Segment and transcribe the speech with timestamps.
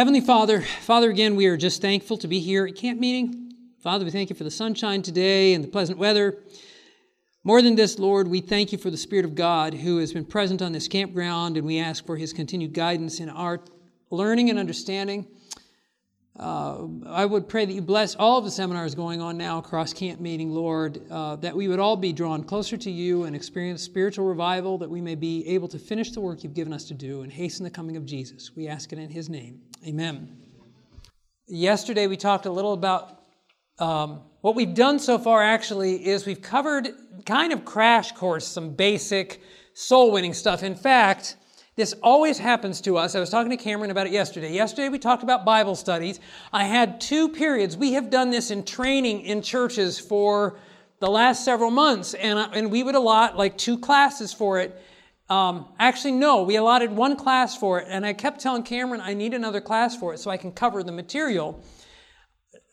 [0.00, 3.52] Heavenly Father, Father, again, we are just thankful to be here at camp meeting.
[3.82, 6.38] Father, we thank you for the sunshine today and the pleasant weather.
[7.44, 10.24] More than this, Lord, we thank you for the Spirit of God who has been
[10.24, 13.60] present on this campground, and we ask for his continued guidance in our
[14.08, 15.26] learning and understanding.
[16.40, 19.92] Uh, I would pray that you bless all of the seminars going on now across
[19.92, 23.82] camp meeting, Lord, uh, that we would all be drawn closer to you and experience
[23.82, 26.94] spiritual revival, that we may be able to finish the work you've given us to
[26.94, 28.56] do and hasten the coming of Jesus.
[28.56, 29.60] We ask it in his name.
[29.86, 30.34] Amen.
[31.46, 33.20] Yesterday we talked a little about
[33.78, 36.88] um, what we've done so far actually is we've covered
[37.26, 39.42] kind of crash course some basic
[39.74, 40.62] soul winning stuff.
[40.62, 41.36] In fact,
[41.80, 43.14] this always happens to us.
[43.14, 44.52] I was talking to Cameron about it yesterday.
[44.52, 46.20] Yesterday we talked about Bible studies.
[46.52, 47.74] I had two periods.
[47.74, 50.58] We have done this in training in churches for
[50.98, 54.78] the last several months, and, and we would allot like two classes for it.
[55.30, 59.14] Um, actually, no, we allotted one class for it, and I kept telling Cameron I
[59.14, 61.64] need another class for it so I can cover the material.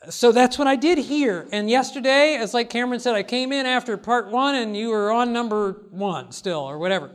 [0.10, 1.48] So that's what I did here.
[1.54, 5.14] And yesterday, as like Cameron said, I came in after part one, and you were
[5.14, 7.12] on number one still, or whatever.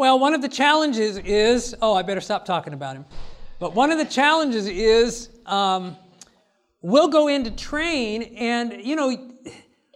[0.00, 3.04] Well, one of the challenges is oh, I better stop talking about him.
[3.58, 5.94] But one of the challenges is um,
[6.80, 9.30] we'll go in to train, and you know,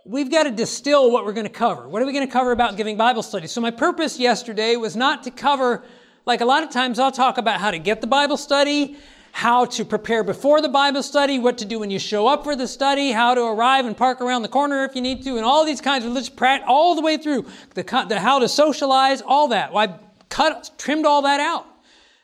[0.04, 1.88] we've got to distill what we're going to cover.
[1.88, 3.46] What are we going to cover about giving Bible study?
[3.46, 5.82] So, my purpose yesterday was not to cover,
[6.26, 8.98] like a lot of times I'll talk about how to get the Bible study,
[9.34, 12.54] how to prepare before the Bible study, what to do when you show up for
[12.54, 15.44] the study, how to arrive and park around the corner if you need to, and
[15.44, 19.22] all these kinds of let's practice all the way through the, the how to socialize,
[19.22, 19.72] all that.
[19.72, 21.66] Well, I cut, trimmed all that out.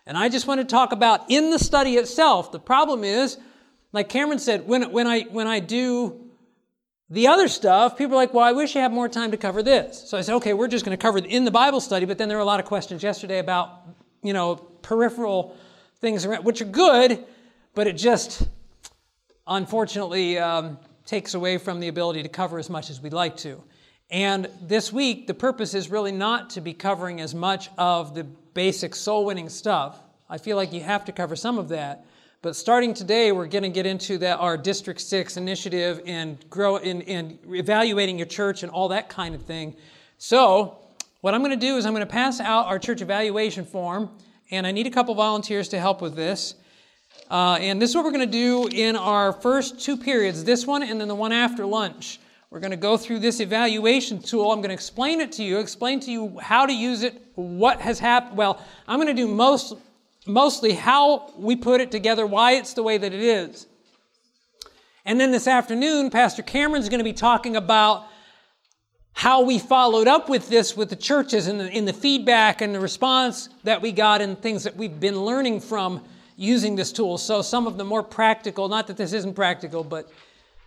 [0.06, 2.52] And I just want to talk about in the study itself.
[2.52, 3.38] The problem is,
[3.92, 6.30] like Cameron said, when, when, I, when I do
[7.10, 9.64] the other stuff, people are like, well, I wish I had more time to cover
[9.64, 10.08] this.
[10.08, 12.18] So I said, okay, we're just going to cover it in the Bible study, but
[12.18, 13.80] then there were a lot of questions yesterday about,
[14.22, 15.56] you know, peripheral
[16.00, 17.24] things around, which are good,
[17.74, 18.48] but it just
[19.46, 23.62] unfortunately um, takes away from the ability to cover as much as we'd like to.
[24.10, 28.24] And this week, the purpose is really not to be covering as much of the
[28.24, 30.02] basic soul winning stuff.
[30.28, 32.04] I feel like you have to cover some of that.
[32.42, 36.76] But starting today, we're going to get into that our District Six initiative and grow
[36.76, 39.76] in evaluating your church and all that kind of thing.
[40.16, 40.78] So,
[41.20, 44.10] what I'm going to do is I'm going to pass out our church evaluation form,
[44.50, 46.54] and I need a couple volunteers to help with this.
[47.30, 50.66] Uh, and this is what we're going to do in our first two periods this
[50.66, 52.20] one and then the one after lunch.
[52.50, 54.50] We're going to go through this evaluation tool.
[54.50, 57.80] I'm going to explain it to you, explain to you how to use it, what
[57.80, 58.36] has happened.
[58.36, 59.74] Well, I'm going to do most
[60.26, 63.66] mostly how we put it together, why it's the way that it is.
[65.04, 68.06] And then this afternoon, Pastor Cameron's going to be talking about
[69.12, 72.74] how we followed up with this with the churches and the, in the feedback and
[72.74, 76.02] the response that we got and things that we've been learning from
[76.36, 77.18] using this tool.
[77.18, 80.10] So some of the more practical, not that this isn't practical, but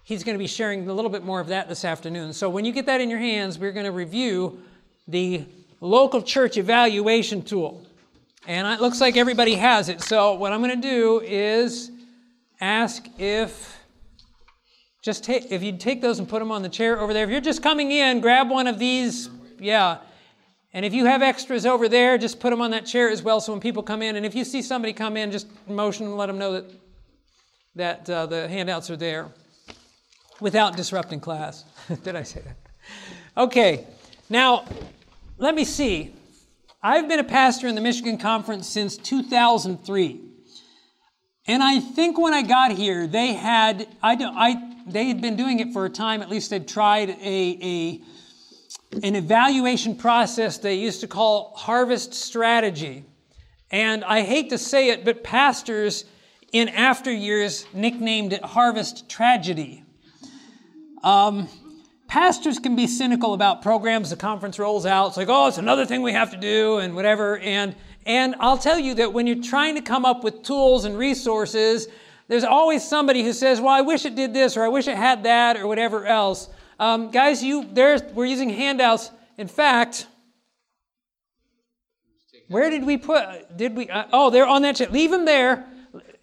[0.04, 2.34] he's going to be sharing a little bit more of that this afternoon.
[2.34, 4.62] So when you get that in your hands, we're going to review
[5.08, 5.46] the
[5.81, 7.86] local church evaluation tool.
[8.46, 10.02] And it looks like everybody has it.
[10.02, 11.90] So what I'm going to do is
[12.62, 13.72] ask if
[15.03, 17.25] just take if you take those and put them on the chair over there.
[17.25, 19.30] If you're just coming in, grab one of these.
[19.59, 19.97] Yeah.
[20.74, 23.40] And if you have extras over there, just put them on that chair as well.
[23.40, 26.18] So when people come in, and if you see somebody come in, just motion and
[26.18, 26.66] let them know that
[27.75, 29.30] that uh, the handouts are there,
[30.40, 31.66] without disrupting class.
[32.03, 32.58] Did I say that?
[33.36, 33.88] Okay.
[34.30, 34.66] Now,
[35.38, 36.13] let me see.
[36.81, 40.22] I've been a pastor in the Michigan Conference since 2003.
[41.47, 45.35] And I think when I got here, they had, I, don't, I, they had been
[45.35, 48.01] doing it for a time, at least they'd tried a, a,
[49.01, 53.05] an evaluation process they used to call harvest strategy.
[53.71, 56.05] And I hate to say it, but pastors
[56.51, 59.83] in after years nicknamed it harvest tragedy.
[61.03, 61.50] Um,
[62.07, 65.07] pastors can be cynical about programs the conference rolls out.
[65.07, 67.39] It's like, oh, it's another thing we have to do and whatever.
[67.39, 70.95] And, and I'll tell you that when you're trying to come up with tools and
[70.95, 71.88] resources,
[72.28, 74.96] there's always somebody who says, well, I wish it did this or I wish it
[74.96, 76.50] had that or whatever else.
[76.80, 79.12] Um, guys, you, there's, we're using handouts.
[79.38, 80.08] In fact,
[82.48, 84.88] where did we put, did we, uh, oh, they're on that chair.
[84.90, 85.66] Leave them there,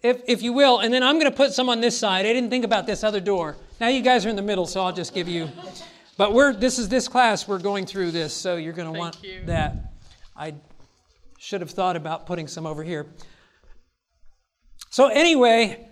[0.01, 0.79] if, if you will.
[0.79, 2.25] And then I'm going to put some on this side.
[2.25, 3.57] I didn't think about this other door.
[3.79, 5.49] Now you guys are in the middle, so I'll just give you.
[6.17, 9.23] But we're this is this class we're going through this, so you're going to want
[9.23, 9.41] you.
[9.45, 9.93] that.
[10.35, 10.53] I
[11.39, 13.07] should have thought about putting some over here.
[14.91, 15.87] So anyway,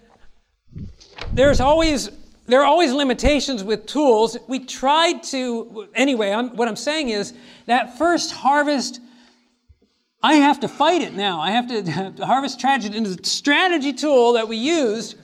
[1.33, 2.09] there's always
[2.47, 4.35] there are always limitations with tools.
[4.47, 6.31] We tried to anyway.
[6.31, 7.33] I'm, what I'm saying is
[7.67, 8.99] that first harvest
[10.21, 11.39] I have to fight it now.
[11.39, 11.67] I have
[12.15, 12.97] to harvest tragedy.
[12.97, 15.15] And the strategy tool that we used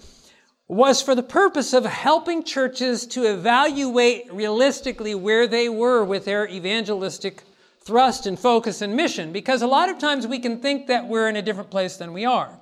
[0.67, 6.47] was for the purpose of helping churches to evaluate realistically where they were with their
[6.47, 7.43] evangelistic
[7.81, 9.31] thrust and focus and mission.
[9.31, 12.13] Because a lot of times we can think that we're in a different place than
[12.13, 12.57] we are.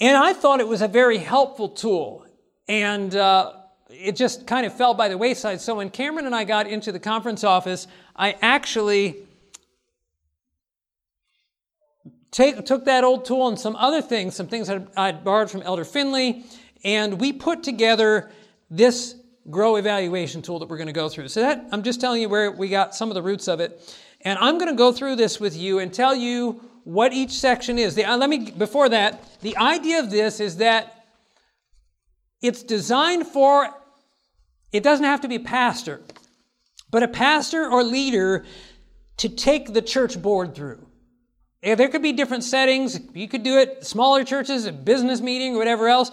[0.00, 2.26] And I thought it was a very helpful tool.
[2.68, 3.52] And uh,
[3.88, 5.60] it just kind of fell by the wayside.
[5.60, 9.16] So when Cameron and I got into the conference office, I actually
[12.30, 15.62] take, took that old tool and some other things, some things that I'd borrowed from
[15.62, 16.44] Elder Finley,
[16.84, 18.30] and we put together
[18.70, 19.14] this
[19.48, 21.28] grow evaluation tool that we're going to go through.
[21.28, 23.80] So that I'm just telling you where we got some of the roots of it.
[24.22, 27.80] And I'm going to go through this with you and tell you what each section
[27.80, 27.96] is.
[27.96, 31.04] The, uh, let me before that, the idea of this is that
[32.40, 33.68] it's designed for
[34.70, 36.00] it doesn't have to be a pastor,
[36.92, 38.44] but a pastor or leader
[39.16, 40.86] to take the church board through.
[41.60, 43.00] There could be different settings.
[43.14, 46.12] You could do it smaller churches, a business meeting, or whatever else.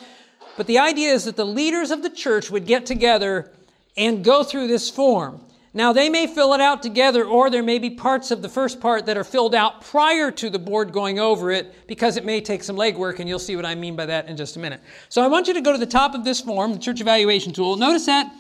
[0.58, 3.52] But the idea is that the leaders of the church would get together
[3.96, 5.46] and go through this form.
[5.76, 8.80] Now, they may fill it out together, or there may be parts of the first
[8.80, 12.42] part that are filled out prior to the board going over it because it may
[12.42, 14.82] take some legwork, and you'll see what I mean by that in just a minute.
[15.10, 17.54] So, I want you to go to the top of this form, the church evaluation
[17.54, 17.76] tool.
[17.76, 18.32] Notice that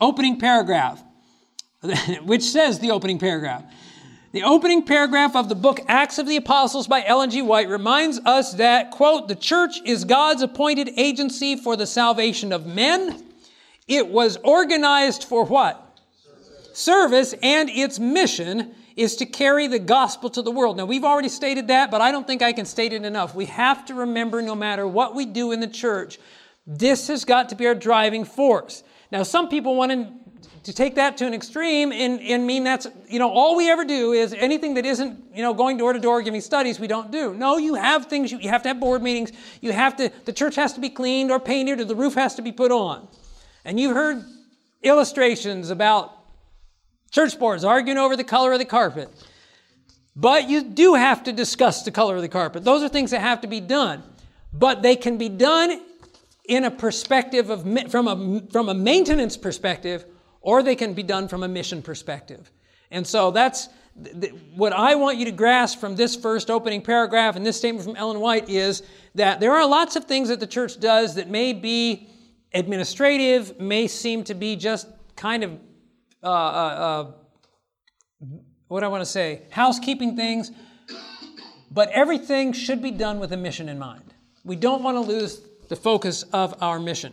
[0.00, 1.02] opening paragraph,
[2.24, 3.64] which says the opening paragraph.
[4.32, 7.40] The opening paragraph of the book Acts of the Apostles by Ellen G.
[7.40, 12.66] White reminds us that, quote, the church is God's appointed agency for the salvation of
[12.66, 13.24] men.
[13.86, 15.87] It was organized for what?
[16.78, 17.34] Service.
[17.42, 20.76] And its mission is to carry the gospel to the world.
[20.76, 23.34] Now, we've already stated that, but I don't think I can state it enough.
[23.34, 26.18] We have to remember no matter what we do in the church,
[26.66, 28.82] this has got to be our driving force.
[29.10, 30.12] Now, some people want to
[30.64, 33.86] to take that to an extreme and, and mean that's, you know, all we ever
[33.86, 37.10] do is anything that isn't, you know, going door to door giving studies, we don't
[37.10, 37.32] do.
[37.32, 39.32] No, you have things, you, you have to have board meetings,
[39.62, 42.34] you have to, the church has to be cleaned or painted or the roof has
[42.34, 43.08] to be put on.
[43.64, 44.22] And you've heard
[44.82, 46.17] illustrations about
[47.10, 49.08] church boards arguing over the color of the carpet.
[50.14, 52.64] But you do have to discuss the color of the carpet.
[52.64, 54.02] Those are things that have to be done.
[54.52, 55.80] But they can be done
[56.48, 60.04] in a perspective of, from a, from a maintenance perspective
[60.40, 62.50] or they can be done from a mission perspective.
[62.90, 63.68] And so that's
[64.54, 67.96] what I want you to grasp from this first opening paragraph and this statement from
[67.96, 68.82] Ellen White is
[69.14, 72.08] that there are lots of things that the church does that may be
[72.54, 75.58] administrative, may seem to be just kind of,
[76.22, 77.10] uh, uh,
[78.20, 78.26] uh,
[78.68, 80.50] what I want to say, housekeeping things,
[81.70, 84.14] but everything should be done with a mission in mind.
[84.44, 87.12] We don't want to lose the focus of our mission.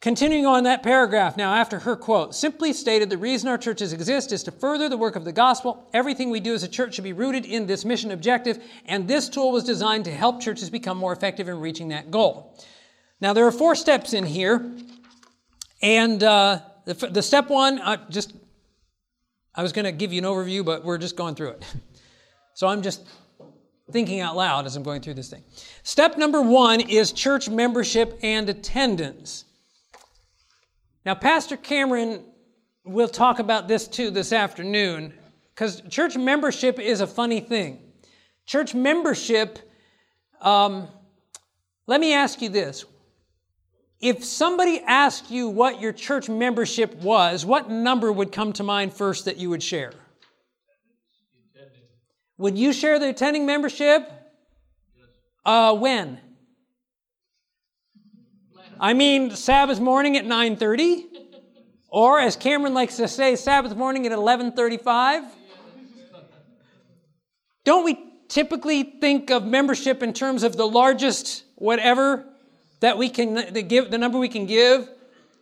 [0.00, 4.32] Continuing on that paragraph now, after her quote, simply stated the reason our churches exist
[4.32, 5.88] is to further the work of the gospel.
[5.94, 9.28] Everything we do as a church should be rooted in this mission objective, and this
[9.28, 12.58] tool was designed to help churches become more effective in reaching that goal.
[13.20, 14.72] Now, there are four steps in here,
[15.82, 18.32] and uh, the, the, step one, uh, just
[19.54, 21.64] I was going to give you an overview, but we're just going through it.
[22.54, 23.08] So I'm just
[23.92, 25.42] thinking out loud as I'm going through this thing.
[25.84, 29.46] Step number one is church membership and attendance.
[31.06, 32.24] Now, Pastor Cameron
[32.84, 35.14] will talk about this too this afternoon
[35.54, 37.80] because church membership is a funny thing.
[38.44, 39.58] Church membership,
[40.42, 40.88] um,
[41.86, 42.84] let me ask you this.
[44.02, 48.92] If somebody asked you what your church membership was, what number would come to mind
[48.92, 49.92] first that you would share?
[52.36, 54.10] Would you share the attending membership?
[55.46, 56.18] Uh, when?
[58.80, 61.06] I mean, Sabbath morning at 9:30,
[61.88, 65.22] or as Cameron likes to say, Sabbath morning at 11:35.
[67.64, 72.31] Don't we typically think of membership in terms of the largest whatever
[72.82, 74.88] that we can the give the number we can give?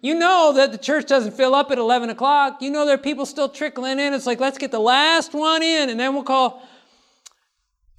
[0.02, 2.62] You know that the church doesn't fill up at 11 o'clock.
[2.62, 4.14] You know there are people still trickling in.
[4.14, 6.62] It's like, let's get the last one in, and then we'll call.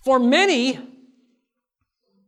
[0.03, 0.79] For many,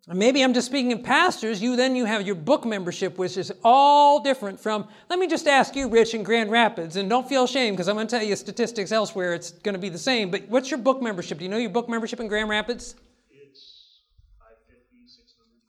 [0.08, 3.52] maybe I'm just speaking of pastors, you then you have your book membership, which is
[3.64, 7.46] all different from, let me just ask you, Rich, in Grand Rapids, and don't feel
[7.46, 10.30] ashamed because I'm going to tell you statistics elsewhere, it's going to be the same,
[10.30, 11.40] but what's your book membership?
[11.40, 12.96] Do you know your book membership in Grand Rapids?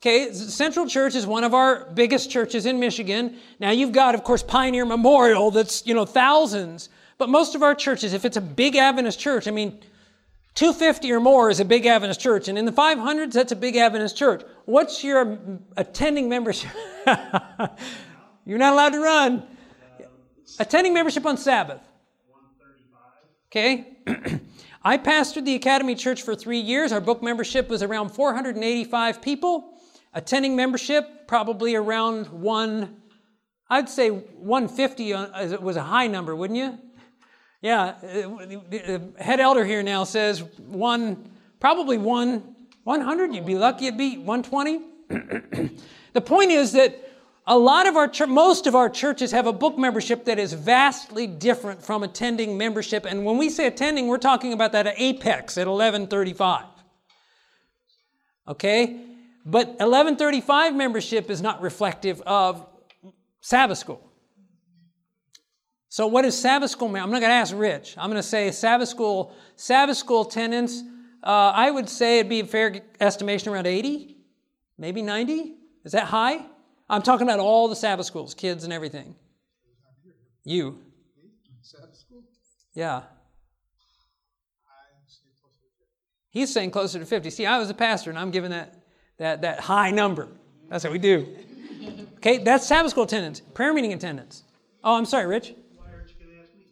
[0.07, 3.39] Okay, Central Church is one of our biggest churches in Michigan.
[3.59, 6.91] Now you've got, of course, Pioneer Memorial that's, you know, thousands.
[7.17, 9.81] But most of our churches, if it's a big Adventist church, I mean,
[10.57, 13.77] 250 or more is a big Adventist church, and in the 500s, that's a big
[13.77, 14.43] Adventist church.
[14.67, 15.39] What's your
[15.79, 16.71] attending membership?
[18.45, 19.43] You're not allowed to run.
[20.59, 21.81] Attending membership on Sabbath.
[23.47, 23.97] Okay.
[24.85, 26.93] I pastored the Academy Church for three years.
[26.93, 29.74] Our book membership was around 485 people.
[30.15, 33.03] Attending membership, probably around one,
[33.69, 36.79] I'd say 150 uh, was a high number, wouldn't you?
[37.61, 42.55] Yeah, the head elder here now says one, probably one,
[42.85, 43.35] 100.
[43.35, 44.81] You'd be lucky it'd be 120.
[46.13, 47.11] the point is that
[47.47, 51.27] a lot of our most of our churches have a book membership that is vastly
[51.27, 53.05] different from attending membership.
[53.05, 56.67] And when we say attending, we're talking about that at Apex at 1135.
[58.47, 59.14] Okay?
[59.45, 62.67] But 1135 membership is not reflective of
[63.41, 64.11] Sabbath school.
[65.89, 66.89] So what is Sabbath school?
[66.89, 67.95] I'm not going to ask Rich.
[67.99, 70.83] I'm going to say Sabbath school, Sabbath school attendance,
[71.23, 74.17] uh, I would say it'd be a fair estimation around 80,
[74.77, 75.55] maybe 90.
[75.85, 76.45] Is that high?
[76.89, 79.15] I'm talking about all the Sabbath schools, kids and everything.
[80.45, 80.79] You.
[81.63, 82.23] Sabbath school?
[82.75, 83.03] Yeah.
[86.29, 87.31] He's saying closer to 50.
[87.31, 88.75] See, I was a pastor and I'm giving that,
[89.19, 90.29] that, that high number.
[90.69, 91.27] That's what we do.
[92.17, 94.45] Okay, that's Sabbath school attendance, prayer meeting attendance.
[94.83, 95.55] Oh, I'm sorry, Rich.
[95.77, 96.65] Why aren't you going to ask me?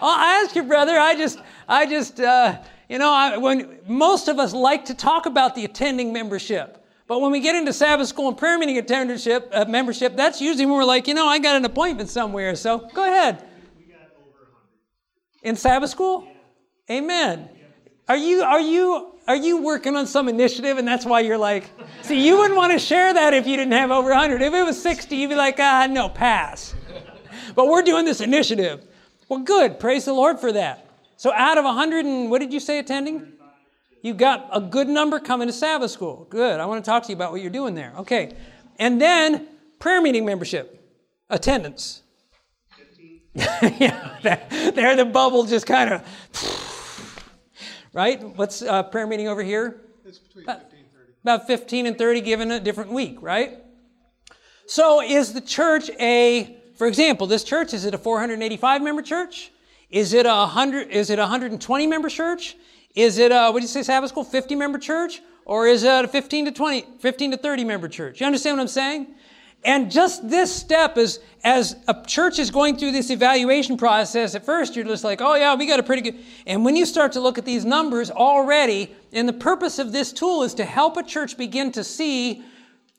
[0.00, 0.96] oh, I asked you, brother.
[0.98, 5.26] I just, I just, uh, you know, I, when most of us like to talk
[5.26, 6.76] about the attending membership.
[7.06, 10.64] But when we get into Sabbath school and prayer meeting attendance uh, membership, that's usually
[10.64, 12.54] when we're like, you know, I got an appointment somewhere.
[12.54, 13.44] So go ahead.
[13.76, 14.46] We got over
[15.42, 16.28] 100 In Sabbath school?
[16.88, 16.98] Yeah.
[16.98, 17.48] Amen.
[18.10, 21.70] Are you are you are you working on some initiative and that's why you're like,
[22.02, 24.42] see, you wouldn't want to share that if you didn't have over 100.
[24.42, 26.74] If it was 60, you'd be like, ah, no, pass.
[27.54, 28.84] but we're doing this initiative.
[29.28, 29.78] Well, good.
[29.78, 30.88] Praise the Lord for that.
[31.18, 33.32] So out of 100 and what did you say attending?
[34.02, 36.26] You got a good number coming to Sabbath school.
[36.30, 36.58] Good.
[36.58, 37.92] I want to talk to you about what you're doing there.
[37.98, 38.34] Okay.
[38.80, 39.46] And then
[39.78, 40.84] prayer meeting membership,
[41.28, 42.02] attendance.
[43.36, 44.18] yeah,
[44.74, 46.79] there the bubble just kind of,
[47.92, 48.22] right?
[48.36, 49.80] What's uh, prayer meeting over here?
[50.04, 51.12] It's between about, 15 and 30.
[51.22, 53.58] About 15 and 30 given a different week, right?
[54.66, 59.50] So is the church a, for example, this church, is it a 485 member church?
[59.90, 62.56] Is it a 100, is it a 120 member church?
[62.94, 65.20] Is it a, what do you say, Sabbath school, 50 member church?
[65.44, 68.20] Or is it a 15 to 20, 15 to 30 member church?
[68.20, 69.14] You understand what I'm saying?
[69.62, 74.46] And just this step is, as a church is going through this evaluation process, at
[74.46, 76.20] first you're just like, oh yeah, we got a pretty good.
[76.46, 80.12] And when you start to look at these numbers already, and the purpose of this
[80.12, 82.42] tool is to help a church begin to see,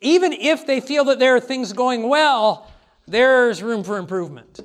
[0.01, 2.69] even if they feel that there are things going well,
[3.07, 4.59] there's room for improvement.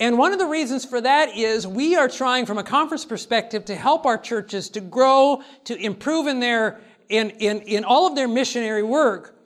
[0.00, 3.64] And one of the reasons for that is we are trying from a conference perspective
[3.66, 8.16] to help our churches to grow, to improve in their, in, in, in all of
[8.16, 9.36] their missionary work.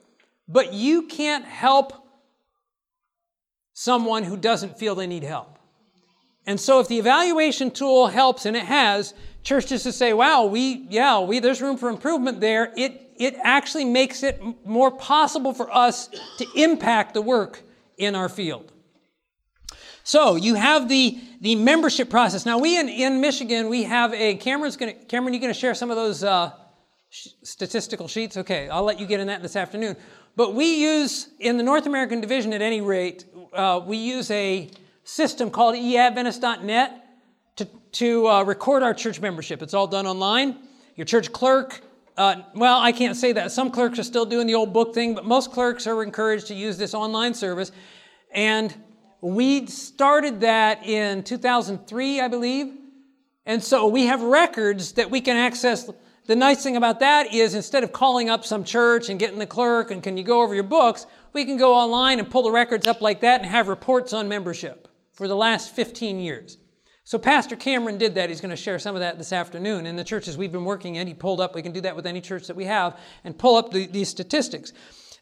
[0.51, 1.93] But you can't help
[3.73, 5.57] someone who doesn't feel they need help.
[6.45, 9.13] And so if the evaluation tool helps, and it has,
[9.43, 13.85] churches to say, wow, we, yeah, we, there's room for improvement there, it, it actually
[13.85, 17.61] makes it more possible for us to impact the work
[17.97, 18.71] in our field.
[20.03, 22.45] So you have the, the membership process.
[22.45, 25.91] Now we in, in Michigan, we have a, Cameron's gonna, Cameron, you gonna share some
[25.91, 26.51] of those uh,
[27.09, 28.35] sh- statistical sheets?
[28.35, 29.95] Okay, I'll let you get in that this afternoon.
[30.39, 34.69] But we use, in the North American division at any rate, uh, we use a
[35.03, 37.05] system called eadventist.net
[37.57, 39.61] to, to uh, record our church membership.
[39.61, 40.59] It's all done online.
[40.95, 41.81] Your church clerk,
[42.15, 43.51] uh, well, I can't say that.
[43.51, 46.55] Some clerks are still doing the old book thing, but most clerks are encouraged to
[46.55, 47.73] use this online service.
[48.31, 48.73] And
[49.19, 52.77] we started that in 2003, I believe.
[53.45, 55.89] And so we have records that we can access.
[56.25, 59.47] The nice thing about that is instead of calling up some church and getting the
[59.47, 62.51] clerk and can you go over your books, we can go online and pull the
[62.51, 66.57] records up like that and have reports on membership for the last 15 years.
[67.03, 68.29] So Pastor Cameron did that.
[68.29, 69.87] He's going to share some of that this afternoon.
[69.87, 72.05] In the churches we've been working in, he pulled up, we can do that with
[72.05, 74.73] any church that we have, and pull up the, these statistics.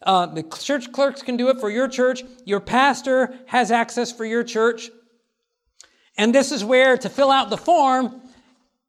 [0.02, 2.24] Uh, the church clerks can do it for your church.
[2.46, 4.90] Your pastor has access for your church.
[6.18, 8.22] And this is where, to fill out the form,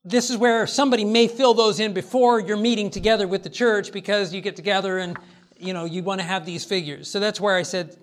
[0.08, 3.92] this is where somebody may fill those in before you're meeting together with the church
[3.92, 5.16] because you get together and
[5.58, 7.10] you know you want to have these figures.
[7.10, 7.96] So that's where I said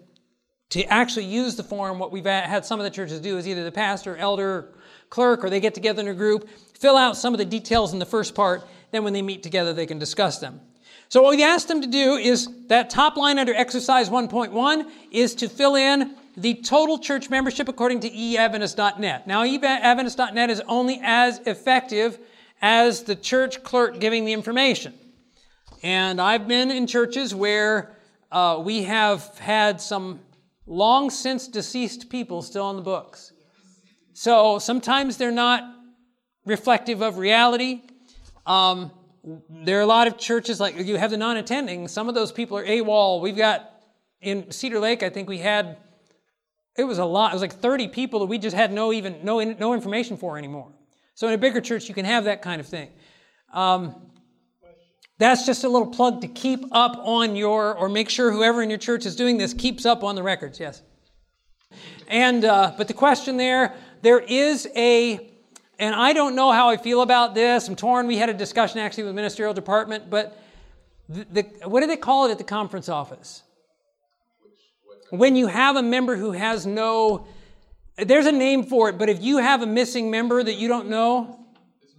[0.70, 2.00] to actually use the form.
[2.00, 4.74] What we've had some of the churches do is either the pastor, elder,
[5.10, 6.48] clerk, or they get together in a group,
[6.78, 8.64] fill out some of the details in the first part.
[8.92, 10.62] Then when they meet together, they can discuss them.
[11.10, 15.36] So what we asked them to do is that top line under exercise 1.1 is
[15.36, 19.28] to fill in the total church membership according to eadventist.net.
[19.28, 22.20] Now, eadventist.net is only as effective
[22.62, 24.94] as the church clerk giving the information.
[25.84, 27.96] And I've been in churches where
[28.32, 30.20] uh, we have had some
[30.66, 33.32] long since deceased people still on the books.
[34.14, 35.64] So sometimes they're not
[36.46, 37.82] reflective of reality.
[38.46, 38.92] Um,
[39.50, 41.88] there are a lot of churches like you have the non-attending.
[41.88, 43.22] Some of those people are AWOL.
[43.22, 43.72] We've got
[44.22, 45.78] in Cedar Lake, I think we had
[46.78, 47.32] it was a lot.
[47.32, 50.38] It was like 30 people that we just had no even no no information for
[50.38, 50.72] anymore.
[51.14, 52.90] So in a bigger church, you can have that kind of thing.
[53.54, 53.96] Um,
[55.18, 58.70] that's just a little plug to keep up on your, or make sure whoever in
[58.70, 60.60] your church is doing this keeps up on the records.
[60.60, 60.82] Yes.
[62.08, 65.32] And uh, but the question there, there is a,
[65.80, 67.68] and I don't know how I feel about this.
[67.68, 68.08] I'm torn.
[68.08, 70.38] We had a discussion actually with the ministerial department, but
[71.08, 73.42] the, the what do they call it at the conference office?
[75.18, 77.28] When you have a member who has no,
[77.98, 80.90] there's a name for it, but if you have a missing member that you don't
[80.90, 81.40] know,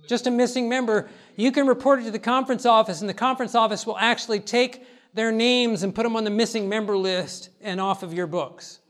[0.09, 3.55] just a missing member, you can report it to the conference office, and the conference
[3.55, 7.81] office will actually take their names and put them on the missing member list and
[7.81, 8.81] off of your books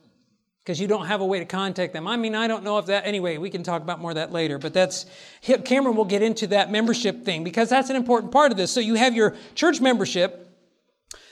[0.66, 2.08] because you don't have a way to contact them.
[2.08, 4.32] I mean, I don't know if that, anyway, we can talk about more of that
[4.32, 5.06] later, but that's,
[5.64, 8.72] Cameron will get into that membership thing because that's an important part of this.
[8.72, 10.50] So you have your church membership,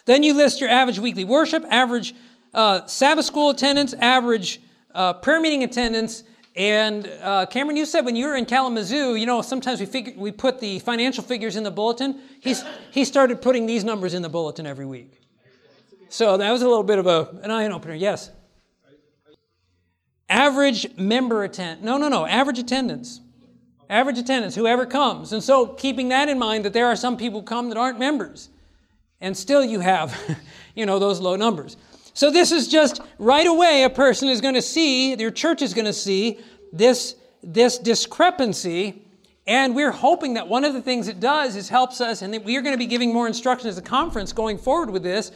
[0.06, 2.14] then you list your average weekly worship, average
[2.54, 4.60] uh, Sabbath school attendance, average
[4.94, 6.24] uh, prayer meeting attendance,
[6.56, 10.14] and uh, Cameron, you said when you were in Kalamazoo, you know, sometimes we figure,
[10.16, 12.20] we put the financial figures in the bulletin.
[12.40, 15.20] He's, he started putting these numbers in the bulletin every week.
[16.10, 17.94] So that was a little bit of a, an eye opener.
[17.94, 18.30] Yes.
[20.28, 21.82] Average member attend.
[21.82, 22.24] No, no, no.
[22.24, 23.20] Average attendance.
[23.90, 24.54] Average attendance.
[24.54, 25.32] Whoever comes.
[25.32, 28.48] And so keeping that in mind, that there are some people come that aren't members,
[29.20, 30.16] and still you have,
[30.76, 31.76] you know, those low numbers.
[32.14, 35.74] So this is just right away a person is going to see, your church is
[35.74, 36.38] going to see
[36.72, 39.02] this, this discrepancy.
[39.46, 42.44] And we're hoping that one of the things it does is helps us, and that
[42.44, 45.32] we are going to be giving more instruction as a conference going forward with this.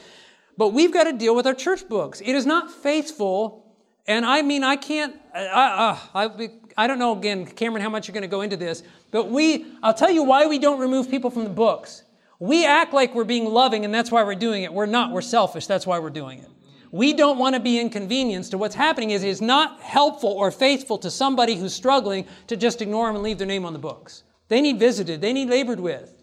[0.56, 2.20] But we've got to deal with our church books.
[2.20, 3.66] It is not faithful,
[4.06, 5.14] and I mean I can't.
[5.34, 8.40] I, I, uh, I, I don't know again, Cameron, how much you're going to go
[8.40, 9.66] into this, but we.
[9.82, 12.02] I'll tell you why we don't remove people from the books.
[12.38, 14.72] We act like we're being loving, and that's why we're doing it.
[14.72, 15.12] We're not.
[15.12, 15.66] We're selfish.
[15.66, 16.48] That's why we're doing it.
[16.90, 18.52] We don't want to be inconvenienced.
[18.52, 22.80] To what's happening is it's not helpful or faithful to somebody who's struggling to just
[22.80, 24.22] ignore them and leave their name on the books.
[24.48, 25.20] They need visited.
[25.20, 26.14] They need labored with.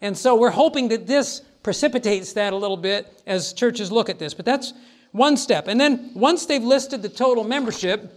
[0.00, 4.18] And so we're hoping that this precipitates that a little bit as churches look at
[4.18, 4.34] this.
[4.34, 4.72] But that's
[5.10, 5.66] one step.
[5.66, 8.12] And then once they've listed the total membership,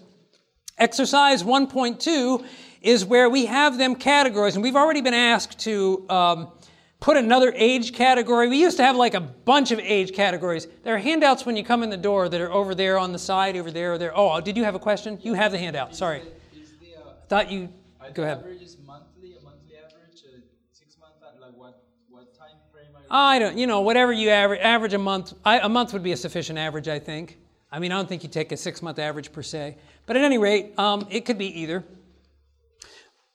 [0.78, 2.46] exercise 1.2
[2.82, 4.54] is where we have them categorized.
[4.56, 6.52] And we've already been asked to um,
[7.00, 8.48] put another age category.
[8.50, 10.68] We used to have like a bunch of age categories.
[10.84, 13.20] There are handouts when you come in the door that are over there on the
[13.20, 14.12] side, over there, or there.
[14.16, 15.18] Oh, did you have a question?
[15.22, 15.96] You have the handout.
[15.96, 16.22] Sorry.
[16.54, 17.70] Is the, uh, Thought you.
[18.14, 18.40] Go ahead.
[18.40, 20.40] Average is monthly, a monthly average, uh,
[20.72, 22.88] six month, like what, what time frame?
[23.10, 23.58] I don't.
[23.58, 25.34] You know, whatever you average, average a month.
[25.46, 27.38] I, a month would be a sufficient average, I think.
[27.72, 30.24] I mean, I don't think you take a six month average per se, but at
[30.24, 31.84] any rate, um, it could be either.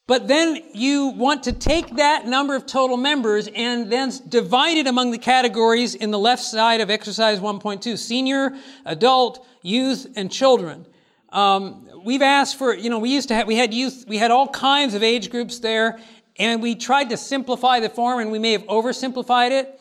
[0.07, 4.87] But then you want to take that number of total members and then divide it
[4.87, 10.87] among the categories in the left side of exercise 1.2 senior, adult, youth, and children.
[11.31, 14.31] Um, we've asked for, you know, we used to have, we had youth, we had
[14.31, 15.99] all kinds of age groups there,
[16.39, 19.81] and we tried to simplify the form, and we may have oversimplified it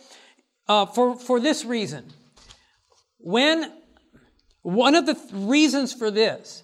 [0.69, 2.05] uh, for, for this reason.
[3.17, 3.73] When,
[4.61, 6.63] one of the th- reasons for this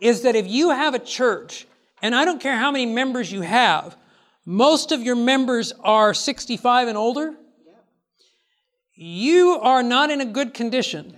[0.00, 1.66] is that if you have a church
[2.02, 3.96] and I don't care how many members you have,
[4.44, 7.34] most of your members are 65 and older.
[8.94, 11.16] You are not in a good condition.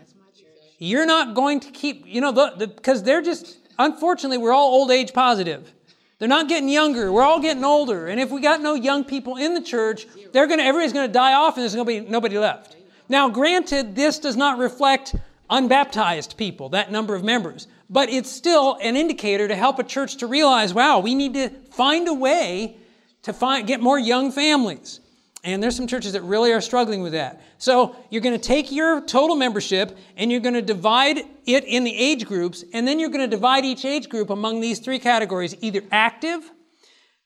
[0.79, 4.73] You're not going to keep, you know, because the, the, they're just, unfortunately, we're all
[4.75, 5.73] old age positive.
[6.19, 7.13] They're not getting younger.
[7.13, 8.09] We're all getting older.
[8.09, 11.07] And if we got no young people in the church, they're going to, everybody's going
[11.07, 12.77] to die off and there's going to be nobody left.
[13.09, 15.15] Now, granted, this does not reflect
[15.51, 20.17] unbaptized people, that number of members but it's still an indicator to help a church
[20.19, 22.77] to realize, wow, we need to find a way
[23.23, 25.01] to find, get more young families.
[25.45, 27.41] And there's some churches that really are struggling with that.
[27.59, 31.85] So you're going to take your total membership and you're going to divide it in
[31.85, 34.99] the age groups, and then you're going to divide each age group among these three
[34.99, 36.51] categories either active,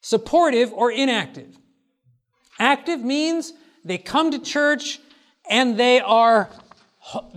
[0.00, 1.58] supportive, or inactive.
[2.58, 3.52] Active means
[3.84, 5.00] they come to church
[5.50, 6.50] and they are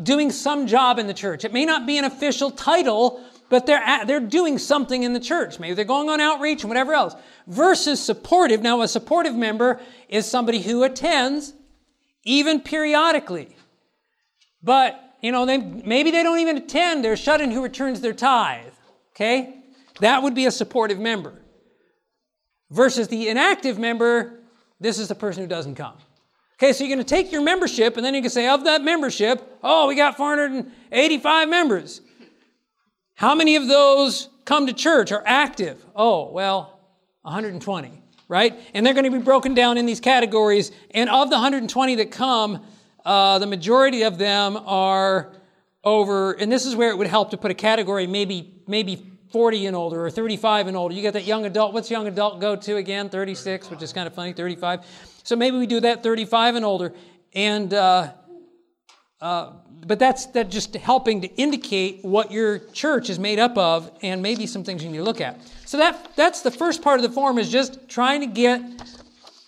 [0.02, 1.44] doing some job in the church.
[1.44, 5.20] It may not be an official title, but they're, at, they're doing something in the
[5.20, 5.60] church.
[5.60, 7.16] Maybe they're going on outreach and whatever else.
[7.48, 8.62] Versus supportive.
[8.62, 11.54] Now, a supportive member is somebody who attends
[12.24, 13.56] even periodically.
[14.64, 17.04] But, you know, they, maybe they don't even attend.
[17.04, 18.74] They're shut in who returns their tithe.
[19.16, 19.64] Okay?
[20.00, 21.34] That would be a supportive member.
[22.72, 24.40] Versus the inactive member,
[24.80, 25.96] this is the person who doesn't come.
[26.58, 28.82] Okay, so you're going to take your membership, and then you can say, of that
[28.82, 32.02] membership, oh, we got 485 members.
[33.16, 35.84] How many of those come to church, are active?
[35.96, 36.80] Oh, well,
[37.24, 38.58] 120, right?
[38.74, 40.72] And they're going to be broken down in these categories.
[40.92, 42.64] And of the 120 that come,
[43.04, 45.34] uh, the majority of them are
[45.84, 49.66] over, and this is where it would help to put a category, maybe maybe 40
[49.66, 50.96] and older or 35 and older.
[50.96, 51.74] You got that young adult.
[51.74, 53.10] What's young adult go to again?
[53.10, 54.34] 36, which is kind of funny.
[54.34, 54.86] 35.
[55.26, 56.94] So maybe we do that 35 and older,
[57.34, 58.12] and uh,
[59.20, 59.54] uh,
[59.88, 64.22] but that's that just helping to indicate what your church is made up of, and
[64.22, 65.40] maybe some things you need to look at.
[65.66, 68.62] So that that's the first part of the form is just trying to get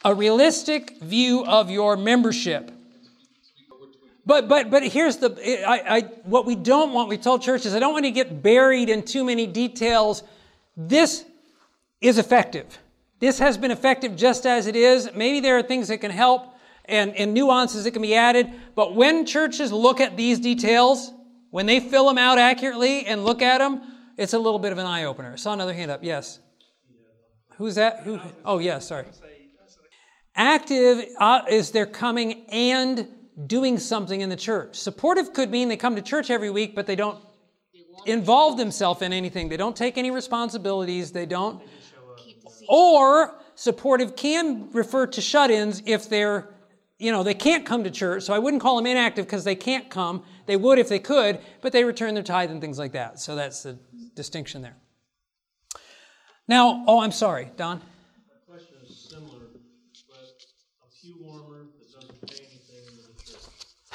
[0.03, 2.71] a realistic view of your membership.
[4.25, 5.29] But but but here's the
[5.63, 7.07] I, I what we don't want.
[7.07, 10.23] We told churches I don't want to get buried in too many details.
[10.75, 11.23] This
[12.01, 12.79] is effective.
[13.19, 15.09] This has been effective just as it is.
[15.15, 16.53] Maybe there are things that can help
[16.85, 18.51] and, and nuances that can be added.
[18.75, 21.11] But when churches look at these details,
[21.49, 23.81] when they fill them out accurately and look at them,
[24.17, 25.33] it's a little bit of an eye opener.
[25.33, 26.03] I saw another hand up.
[26.03, 26.39] Yes.
[27.57, 28.01] Who's that?
[28.01, 28.19] Who?
[28.45, 28.65] Oh, yes.
[28.65, 29.05] Yeah, sorry.
[30.35, 33.07] Active uh, is they're coming and
[33.47, 34.75] doing something in the church.
[34.75, 37.19] Supportive could mean they come to church every week, but they don't
[38.05, 39.49] involve themselves in anything.
[39.49, 41.11] They don't take any responsibilities.
[41.11, 41.61] They don't.
[42.67, 46.49] Or supportive can refer to shut ins if they're
[46.99, 49.55] you know, they can't come to church, so I wouldn't call them inactive because they
[49.55, 50.23] can't come.
[50.47, 53.19] They would if they could, but they return their tithe and things like that.
[53.19, 53.77] So that's the
[54.15, 54.77] distinction there.
[56.47, 57.77] Now, oh, I'm sorry, Don.
[57.77, 59.41] My question is similar,
[60.09, 60.45] but
[60.87, 62.87] a few warmer that doesn't pay anything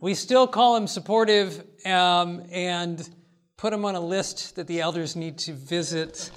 [0.00, 3.06] We still call him supportive um, and
[3.60, 6.30] put him on a list that the elders need to visit.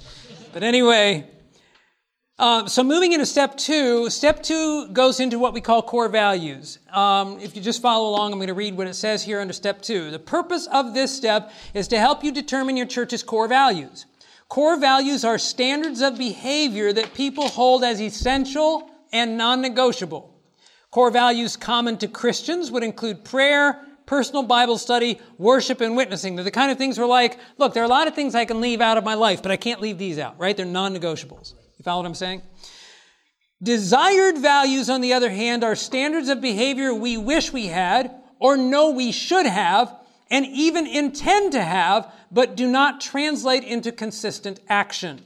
[0.52, 1.26] But anyway,
[2.38, 6.80] uh, so moving into step two, step two goes into what we call core values.
[6.92, 9.54] Um, if you just follow along, I'm going to read what it says here under
[9.54, 10.10] step two.
[10.10, 14.04] The purpose of this step is to help you determine your church's core values.
[14.50, 20.30] Core values are standards of behavior that people hold as essential and non-negotiable.
[20.90, 26.36] Core values common to Christians would include prayer, personal Bible study, worship, and witnessing.
[26.36, 28.44] They're the kind of things we're like, look, there are a lot of things I
[28.44, 30.56] can leave out of my life, but I can't leave these out, right?
[30.56, 31.54] They're non-negotiables.
[31.78, 32.42] You follow what I'm saying?
[33.62, 38.56] Desired values, on the other hand, are standards of behavior we wish we had or
[38.56, 39.94] know we should have
[40.30, 45.24] and even intend to have, but do not translate into consistent action.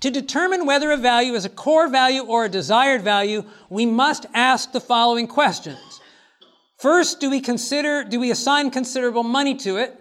[0.00, 4.26] To determine whether a value is a core value or a desired value, we must
[4.34, 5.93] ask the following questions.
[6.84, 9.98] First, do we consider, do we assign considerable money to it?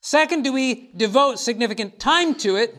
[0.00, 2.76] Second, do we devote significant time to it?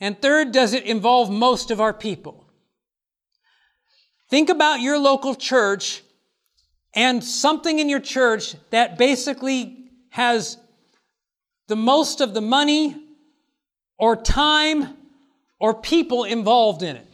[0.00, 2.50] And third, does it involve most of our people?
[4.28, 6.02] Think about your local church
[6.96, 10.58] and something in your church that basically has
[11.68, 12.96] the most of the money
[14.00, 14.96] or time
[15.60, 17.06] or people involved in it.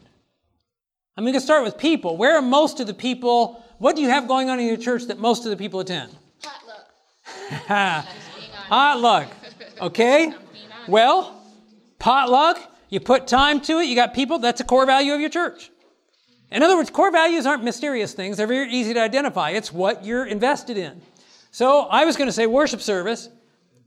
[1.19, 2.17] I'm going to start with people.
[2.17, 3.61] Where are most of the people?
[3.79, 6.17] What do you have going on in your church that most of the people attend?
[6.43, 8.07] Potluck.
[8.69, 9.29] Potluck.
[9.81, 10.33] Okay.
[10.87, 11.41] Well,
[11.99, 12.59] potluck
[12.91, 15.71] you put time to it, you got people, that's a core value of your church.
[16.53, 19.51] In other words, core values aren't mysterious things, they're very easy to identify.
[19.51, 21.03] It's what you're invested in.
[21.51, 23.29] So I was going to say worship service,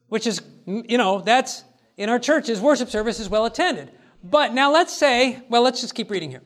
[0.09, 1.63] which is, you know, that's
[1.95, 3.91] in our churches, worship service is well attended.
[4.23, 6.41] But now let's say, well, let's just keep reading here.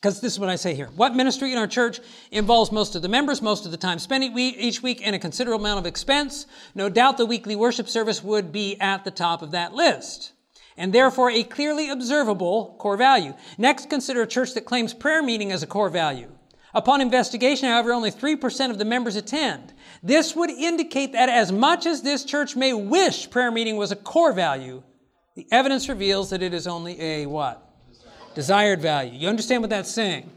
[0.00, 0.88] Because this is what I say here.
[0.96, 4.24] What ministry in our church involves most of the members, most of the time spent
[4.24, 6.46] each week, and a considerable amount of expense?
[6.74, 10.32] No doubt the weekly worship service would be at the top of that list
[10.80, 13.34] and therefore a clearly observable core value.
[13.58, 16.30] Next, consider a church that claims prayer meeting as a core value.
[16.72, 19.74] Upon investigation, however, only 3% of the members attend.
[20.02, 23.96] This would indicate that as much as this church may wish prayer meeting was a
[23.96, 24.82] core value,
[25.34, 27.69] the evidence reveals that it is only a what?
[28.34, 29.12] Desired value.
[29.12, 30.30] You understand what that's saying?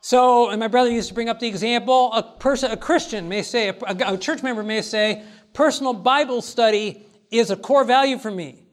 [0.00, 3.42] So, and my brother used to bring up the example, a person, a Christian may
[3.42, 3.74] say, a,
[4.14, 5.22] a church member may say,
[5.54, 8.64] personal Bible study is a core value for me.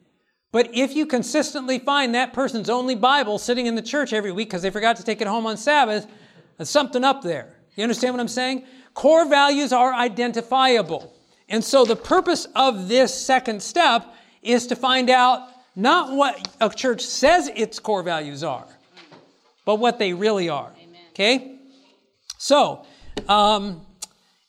[0.51, 4.49] But if you consistently find that person's only Bible sitting in the church every week
[4.49, 6.05] because they forgot to take it home on Sabbath,
[6.57, 7.55] there's something up there.
[7.75, 8.65] You understand what I'm saying?
[8.93, 11.15] Core values are identifiable.
[11.47, 16.69] And so the purpose of this second step is to find out not what a
[16.69, 18.67] church says its core values are,
[19.65, 20.71] but what they really are.
[21.11, 21.57] Okay?
[22.37, 22.85] So,
[23.27, 23.81] um,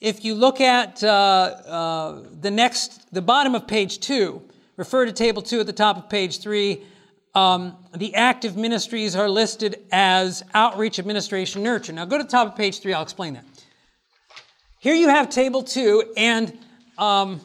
[0.01, 4.43] if you look at uh, uh, the next, the bottom of page two,
[4.77, 6.83] Refer to table two at the top of page three.
[7.35, 11.93] Um, the active ministries are listed as outreach, administration, nurture.
[11.93, 13.45] Now go to the top of page three, I'll explain that.
[14.81, 16.59] Here you have table two, and
[16.99, 17.41] um,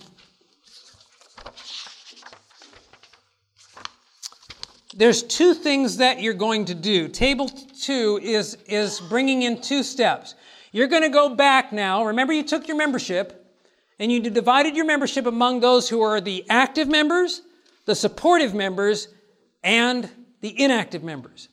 [4.97, 7.07] there's two things that you're going to do.
[7.07, 10.33] Table two is, is bringing in two steps.
[10.71, 12.05] You're going to go back now.
[12.05, 13.45] Remember, you took your membership
[13.99, 17.43] and you divided your membership among those who are the active members,
[17.86, 19.07] the supportive members,
[19.63, 20.10] and
[20.41, 21.49] the inactive members.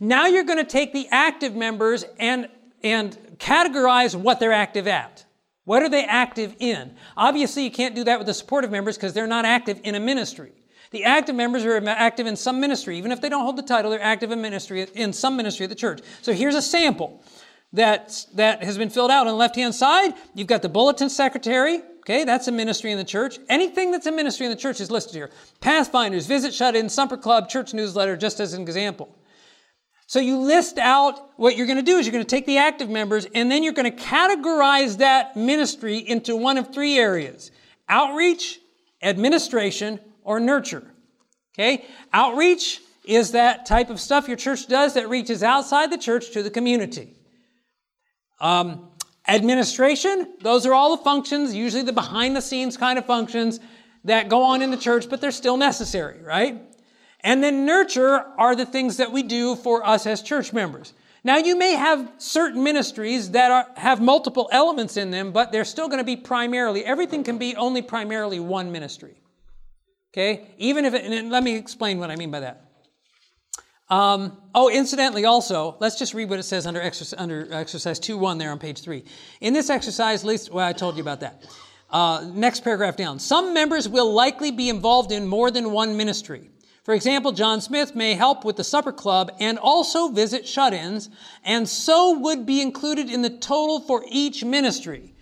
[0.00, 2.48] Now you're going to take the active members and,
[2.82, 5.24] and categorize what they're active at.
[5.64, 6.96] What are they active in?
[7.16, 10.00] Obviously, you can't do that with the supportive members because they're not active in a
[10.00, 10.52] ministry.
[10.90, 12.98] The active members are active in some ministry.
[12.98, 15.70] Even if they don't hold the title, they're active in ministry, in some ministry of
[15.70, 16.00] the church.
[16.22, 17.22] So here's a sample
[17.72, 19.26] that, that has been filled out.
[19.26, 21.82] On the left-hand side, you've got the bulletin secretary.
[22.00, 23.38] Okay, that's a ministry in the church.
[23.48, 25.30] Anything that's a ministry in the church is listed here.
[25.60, 29.14] Pathfinders, Visit Shut-In, Supper Club, Church Newsletter, just as an example.
[30.06, 32.58] So you list out what you're going to do is you're going to take the
[32.58, 37.52] active members and then you're going to categorize that ministry into one of three areas.
[37.88, 38.58] Outreach,
[39.02, 40.00] administration,
[40.30, 40.84] or nurture.
[41.52, 41.84] Okay?
[42.12, 46.44] Outreach is that type of stuff your church does that reaches outside the church to
[46.44, 47.16] the community.
[48.40, 48.90] Um,
[49.26, 53.58] administration, those are all the functions, usually the behind the scenes kind of functions
[54.04, 56.62] that go on in the church, but they're still necessary, right?
[57.24, 60.94] And then nurture are the things that we do for us as church members.
[61.24, 65.64] Now, you may have certain ministries that are, have multiple elements in them, but they're
[65.64, 69.19] still going to be primarily, everything can be only primarily one ministry.
[70.12, 70.54] Okay?
[70.58, 72.64] Even if it, let me explain what I mean by that.
[73.88, 78.16] Um, oh, incidentally, also, let's just read what it says under exercise, under exercise 2
[78.16, 79.04] 1 there on page 3.
[79.40, 81.44] In this exercise, at least, well, I told you about that.
[81.90, 83.18] Uh, next paragraph down.
[83.18, 86.50] Some members will likely be involved in more than one ministry.
[86.84, 91.10] For example, John Smith may help with the supper club and also visit shut ins,
[91.44, 95.14] and so would be included in the total for each ministry.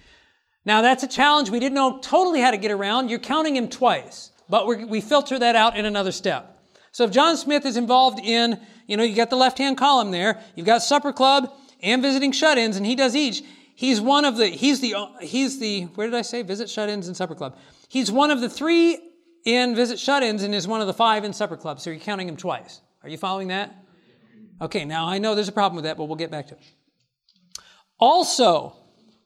[0.65, 3.09] Now, that's a challenge we didn't know totally how to get around.
[3.09, 6.63] You're counting him twice, but we filter that out in another step.
[6.93, 10.11] So if John Smith is involved in, you know, you got the left hand column
[10.11, 13.43] there, you've got supper club and visiting shut ins, and he does each.
[13.75, 16.43] He's one of the, he's the, he's the, where did I say?
[16.43, 17.57] Visit shut ins and supper club.
[17.89, 18.99] He's one of the three
[19.45, 21.81] in visit shut-ins and is one of the five in supper club.
[21.81, 22.81] So you're counting him twice.
[23.03, 23.75] Are you following that?
[24.61, 26.61] Okay, now I know there's a problem with that, but we'll get back to it.
[27.99, 28.77] Also,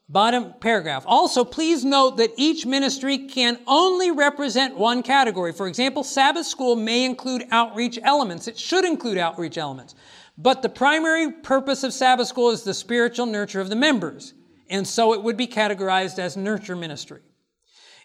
[0.09, 1.03] bottom paragraph.
[1.07, 5.53] Also, please note that each ministry can only represent one category.
[5.53, 8.47] For example, Sabbath school may include outreach elements.
[8.47, 9.95] It should include outreach elements.
[10.37, 14.33] But the primary purpose of Sabbath school is the spiritual nurture of the members.
[14.69, 17.21] And so it would be categorized as nurture ministry.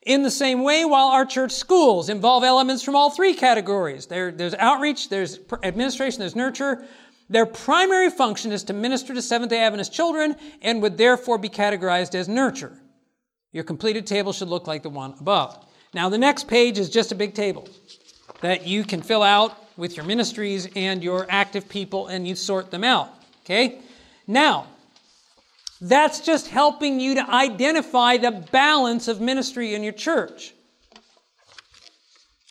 [0.03, 4.31] In the same way, while our church schools involve elements from all three categories, there,
[4.31, 6.87] there's outreach, there's administration, there's nurture.
[7.31, 11.49] Their primary function is to minister to Seventh day Adventist children and would therefore be
[11.49, 12.79] categorized as nurture.
[13.53, 15.67] Your completed table should look like the one above.
[15.95, 17.69] Now, the next page is just a big table
[18.41, 22.71] that you can fill out with your ministries and your active people and you sort
[22.71, 23.11] them out.
[23.45, 23.81] Okay?
[24.27, 24.67] Now,
[25.81, 30.53] that's just helping you to identify the balance of ministry in your church.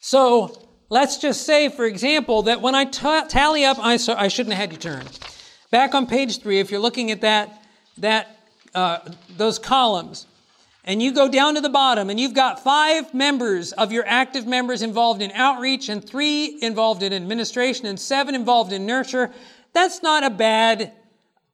[0.01, 4.27] So let's just say, for example, that when I t- tally up, I, so I
[4.27, 5.05] shouldn't have had you turn.
[5.69, 7.61] Back on page three, if you're looking at that,
[7.97, 8.39] that
[8.73, 8.99] uh,
[9.35, 10.25] those columns,
[10.85, 14.47] and you go down to the bottom, and you've got five members of your active
[14.47, 19.31] members involved in outreach, and three involved in administration, and seven involved in nurture.
[19.73, 20.93] That's not a bad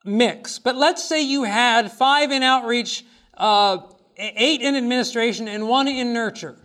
[0.05, 0.59] mix.
[0.59, 3.03] But let's say you had five in outreach,
[3.35, 3.79] uh,
[4.17, 6.55] eight in administration, and one in nurture.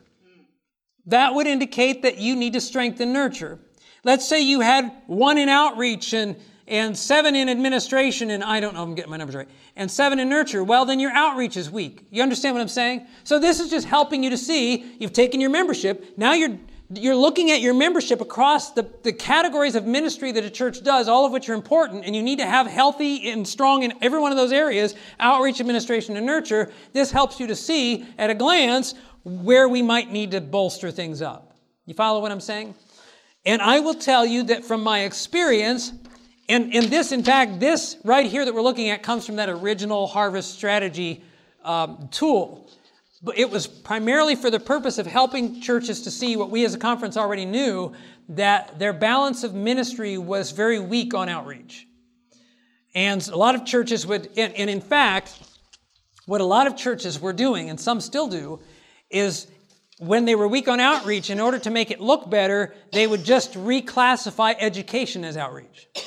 [1.09, 3.59] That would indicate that you need to strengthen nurture.
[4.05, 8.75] Let's say you had one in outreach and, and seven in administration, and I don't
[8.75, 10.62] know if I'm getting my numbers right, and seven in nurture.
[10.62, 12.07] Well, then your outreach is weak.
[12.11, 13.07] You understand what I'm saying?
[13.25, 16.14] So this is just helping you to see you've taken your membership.
[16.16, 16.59] Now you're
[16.94, 21.07] you're looking at your membership across the, the categories of ministry that a church does,
[21.07, 24.18] all of which are important, and you need to have healthy and strong in every
[24.18, 26.73] one of those areas outreach, administration, and nurture.
[26.94, 28.94] This helps you to see at a glance
[29.29, 31.53] where we might need to bolster things up.
[31.87, 32.75] You follow what I'm saying?
[33.45, 35.93] And I will tell you that from my experience,
[36.49, 39.49] and, and this, in fact, this right here that we're looking at comes from that
[39.49, 41.23] original harvest strategy
[41.64, 42.71] um, tool.
[43.23, 46.75] But it was primarily for the purpose of helping churches to see what we as
[46.75, 47.93] a conference already knew
[48.31, 51.87] that their balance of ministry was very weak on outreach.
[52.95, 55.38] And a lot of churches would, and, and in fact,
[56.27, 58.61] what a lot of churches were doing, and some still do,
[59.11, 59.47] is
[59.99, 63.25] when they were weak on outreach, in order to make it look better, they would
[63.25, 65.88] just reclassify education as outreach.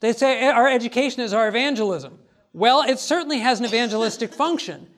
[0.00, 2.18] They say our education is our evangelism.
[2.54, 4.88] Well, it certainly has an evangelistic function.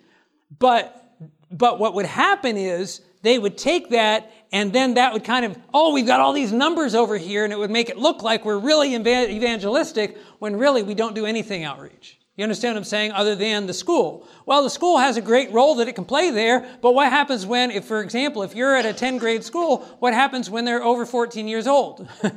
[0.57, 1.17] But,
[1.51, 5.59] but what would happen is they would take that and then that would kind of,
[5.73, 8.45] oh, we've got all these numbers over here, and it would make it look like
[8.45, 12.21] we're really evangelistic when really we don't do anything outreach.
[12.37, 13.13] You understand what I'm saying?
[13.13, 14.27] Other than the school.
[14.47, 17.45] Well, the school has a great role that it can play there, but what happens
[17.45, 20.83] when, if, for example, if you're at a 10 grade school, what happens when they're
[20.83, 22.09] over 14 years old?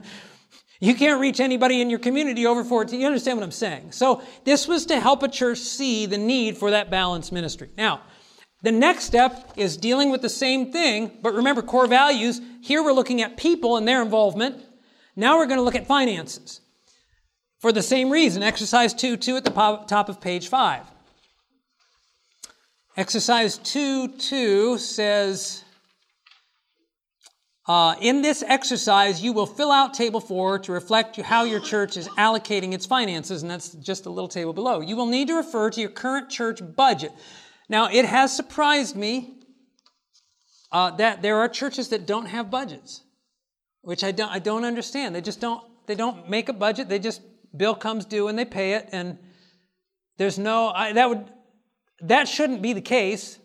[0.82, 3.00] you can't reach anybody in your community over 14.
[3.00, 3.94] You understand what I'm saying?
[3.94, 7.70] So this was to help a church see the need for that balanced ministry.
[7.78, 8.02] Now,
[8.64, 12.42] the next step is dealing with the same thing, but remember core values.
[12.62, 14.62] Here we're looking at people and their involvement.
[15.16, 16.60] Now we're going to look at finances.
[17.66, 20.84] For the same reason, exercise 2 2 at the top of page 5.
[22.96, 25.64] Exercise 2 2 says,
[27.68, 31.98] uh, In this exercise, you will fill out table 4 to reflect how your church
[31.98, 34.80] is allocating its finances, and that's just a little table below.
[34.80, 37.14] You will need to refer to your current church budget.
[37.68, 39.40] Now, it has surprised me
[40.72, 43.02] uh, that there are churches that don't have budgets,
[43.82, 45.16] which I don't, I don't understand.
[45.16, 46.90] They just don't, they don't make a budget.
[46.90, 47.22] They just,
[47.58, 48.90] bill comes due and they pay it.
[48.92, 49.18] And
[50.18, 51.30] there's no, I, that would,
[52.02, 53.40] that shouldn't be the case.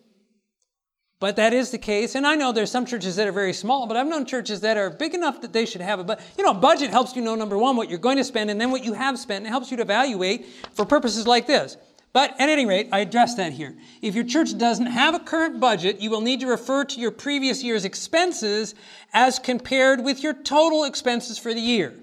[1.20, 2.14] But that is the case.
[2.14, 4.78] And I know there's some churches that are very small, but I've known churches that
[4.78, 7.34] are big enough that they should have a but You know, budget helps you know,
[7.34, 9.38] number one, what you're going to spend and then what you have spent.
[9.38, 11.76] And it helps you to evaluate for purposes like this.
[12.12, 13.76] But at any rate, I address that here.
[14.02, 17.12] If your church doesn't have a current budget, you will need to refer to your
[17.12, 18.74] previous year's expenses
[19.12, 21.94] as compared with your total expenses for the year.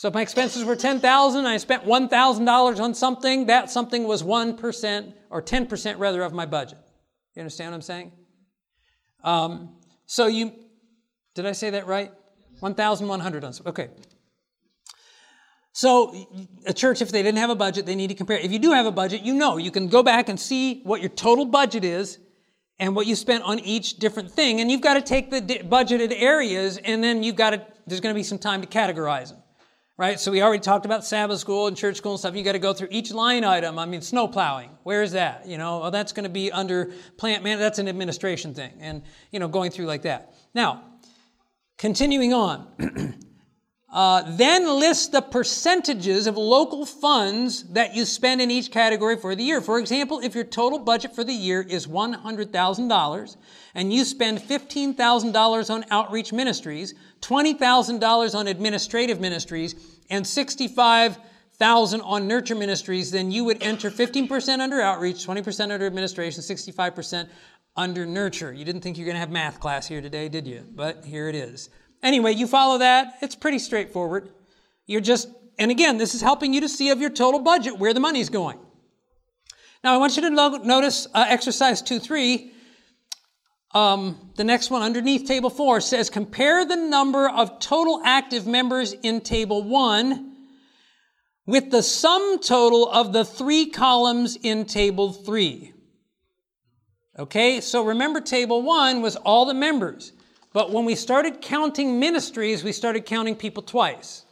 [0.00, 5.12] So if my expenses were 10,000 I spent $1,000 on something, that something was 1%
[5.28, 6.78] or 10% rather of my budget.
[7.36, 8.12] You understand what I'm saying?
[9.22, 10.52] Um, so you,
[11.34, 12.12] did I say that right?
[12.60, 13.70] 1,100 on something.
[13.70, 13.90] Okay.
[15.74, 16.14] So,
[16.64, 18.38] a church, if they didn't have a budget, they need to compare.
[18.38, 21.02] If you do have a budget, you know you can go back and see what
[21.02, 22.18] your total budget is
[22.78, 24.62] and what you spent on each different thing.
[24.62, 28.14] And you've got to take the budgeted areas and then you've got to, there's going
[28.14, 29.39] to be some time to categorize them.
[30.00, 30.18] Right?
[30.18, 32.34] So, we already talked about Sabbath school and church school and stuff.
[32.34, 33.78] You got to go through each line item.
[33.78, 34.70] I mean, snow plowing.
[34.82, 35.46] Where is that?
[35.46, 37.58] You know, well, that's going to be under plant man.
[37.58, 38.72] That's an administration thing.
[38.80, 40.32] And, you know, going through like that.
[40.54, 40.84] Now,
[41.76, 43.18] continuing on.
[43.92, 49.34] Uh, then list the percentages of local funds that you spend in each category for
[49.34, 49.60] the year.
[49.60, 53.36] For example, if your total budget for the year is $100,000
[53.74, 59.74] and you spend $15,000 on outreach ministries, $20,000 on administrative ministries,
[60.08, 66.42] and $65,000 on nurture ministries, then you would enter 15% under outreach, 20% under administration,
[66.42, 67.28] 65%
[67.76, 68.52] under nurture.
[68.52, 70.64] You didn't think you were going to have math class here today, did you?
[70.74, 71.70] But here it is.
[72.02, 73.18] Anyway, you follow that.
[73.20, 74.30] It's pretty straightforward.
[74.86, 77.92] You're just, and again, this is helping you to see of your total budget where
[77.92, 78.58] the money's going.
[79.82, 82.52] Now, I want you to notice uh, exercise 2 3.
[83.72, 88.92] Um, the next one underneath table 4 says compare the number of total active members
[88.92, 90.36] in table 1
[91.46, 95.72] with the sum total of the three columns in table 3.
[97.18, 100.12] Okay, so remember table 1 was all the members.
[100.52, 104.24] But when we started counting ministries, we started counting people twice.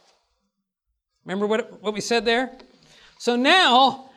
[1.25, 2.51] Remember what, what we said there?
[3.17, 4.09] So now,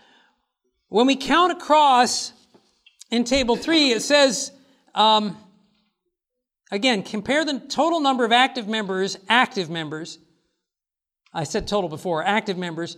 [0.88, 2.32] when we count across
[3.10, 4.50] in table three, it says,
[4.94, 5.36] um,
[6.70, 10.18] again, compare the total number of active members, active members.
[11.32, 12.96] I said total before, active members,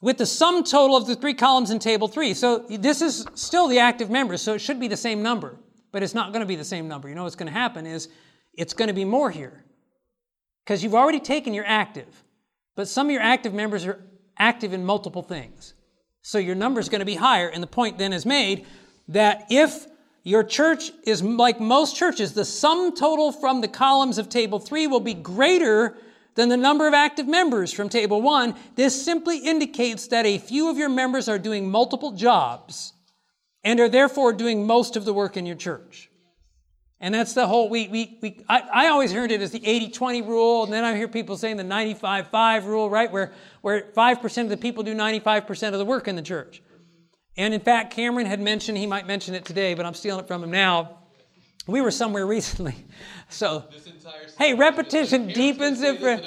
[0.00, 2.34] with the sum total of the three columns in table three.
[2.34, 5.56] So this is still the active members, so it should be the same number,
[5.92, 7.08] but it's not going to be the same number.
[7.08, 8.08] You know what's going to happen is
[8.56, 9.64] it's going to be more here
[10.64, 12.24] because you've already taken your active,
[12.74, 14.02] but some of your active members are
[14.38, 15.74] active in multiple things.
[16.22, 17.48] So your number is going to be higher.
[17.48, 18.66] And the point then is made
[19.08, 19.86] that if
[20.22, 24.86] your church is like most churches, the sum total from the columns of table three
[24.86, 25.96] will be greater
[26.34, 28.54] than the number of active members from table one.
[28.74, 32.94] This simply indicates that a few of your members are doing multiple jobs
[33.62, 36.10] and are therefore doing most of the work in your church.
[37.00, 40.26] And that's the whole, we, we, we I, I always heard it as the 80-20
[40.26, 43.10] rule, and then I hear people saying the 95-5 rule, right?
[43.10, 46.62] Where, where 5% of the people do 95% of the work in the church.
[47.36, 50.28] And in fact, Cameron had mentioned, he might mention it today, but I'm stealing it
[50.28, 50.98] from him now.
[51.66, 52.76] We were somewhere recently.
[53.28, 53.64] So,
[54.38, 55.98] hey, repetition deepens it.
[55.98, 56.20] For,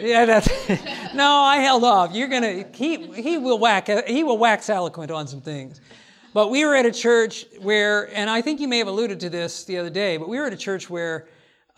[0.00, 0.48] yeah, that's,
[1.14, 2.14] no, I held off.
[2.14, 5.80] You're going to, he, he will whack, he will wax eloquent on some things.
[6.36, 9.30] But we were at a church where, and I think you may have alluded to
[9.30, 11.28] this the other day, but we were at a church where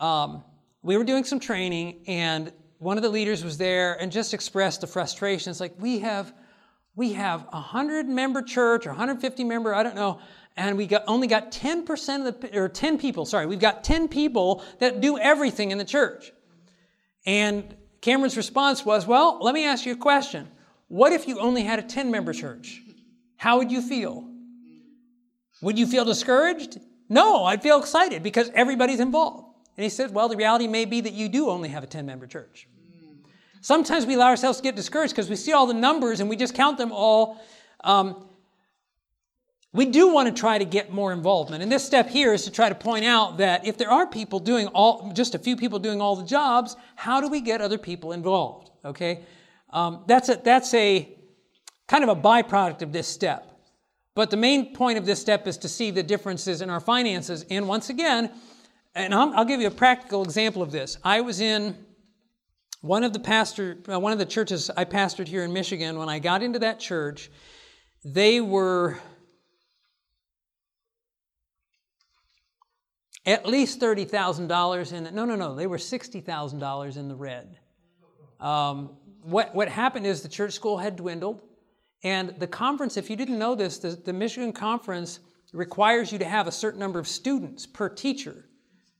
[0.01, 0.43] um,
[0.83, 4.81] we were doing some training, and one of the leaders was there and just expressed
[4.81, 5.49] the frustration.
[5.49, 6.33] It's like we have
[6.93, 10.19] we have a hundred member church or 150 member, I don't know,
[10.57, 14.09] and we got, only got 10% of the, or 10 people, sorry, we've got 10
[14.09, 16.33] people that do everything in the church.
[17.25, 20.49] And Cameron's response was, well, let me ask you a question.
[20.89, 22.81] What if you only had a 10 member church?
[23.37, 24.28] How would you feel?
[25.61, 26.79] Would you feel discouraged?
[27.09, 29.45] No, I'd feel excited because everybody's involved.
[29.77, 32.05] And he said, well, the reality may be that you do only have a 10
[32.05, 32.67] member church.
[33.61, 36.35] Sometimes we allow ourselves to get discouraged because we see all the numbers and we
[36.35, 37.41] just count them all.
[37.83, 38.27] Um,
[39.71, 41.61] we do want to try to get more involvement.
[41.61, 44.39] And this step here is to try to point out that if there are people
[44.39, 47.77] doing all, just a few people doing all the jobs, how do we get other
[47.77, 48.71] people involved?
[48.83, 49.25] Okay?
[49.71, 51.15] Um, that's, a, that's a
[51.87, 53.48] kind of a byproduct of this step.
[54.19, 57.45] But the main point of this step is to see the differences in our finances.
[57.49, 58.29] And once again,
[58.93, 60.97] and I'll, I'll give you a practical example of this.
[61.05, 61.85] I was in
[62.81, 65.97] one of the pastor, uh, one of the churches I pastored here in Michigan.
[65.97, 67.31] When I got into that church,
[68.03, 68.99] they were
[73.25, 77.57] at least $30,000 in the, no, no, no, they were $60,000 in the red.
[78.41, 81.41] Um, what, what happened is the church school had dwindled,
[82.03, 85.19] and the conference, if you didn't know this, the, the Michigan Conference
[85.53, 88.45] requires you to have a certain number of students per teacher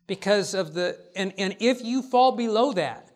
[0.08, 3.12] because of the, and, and if you fall below that,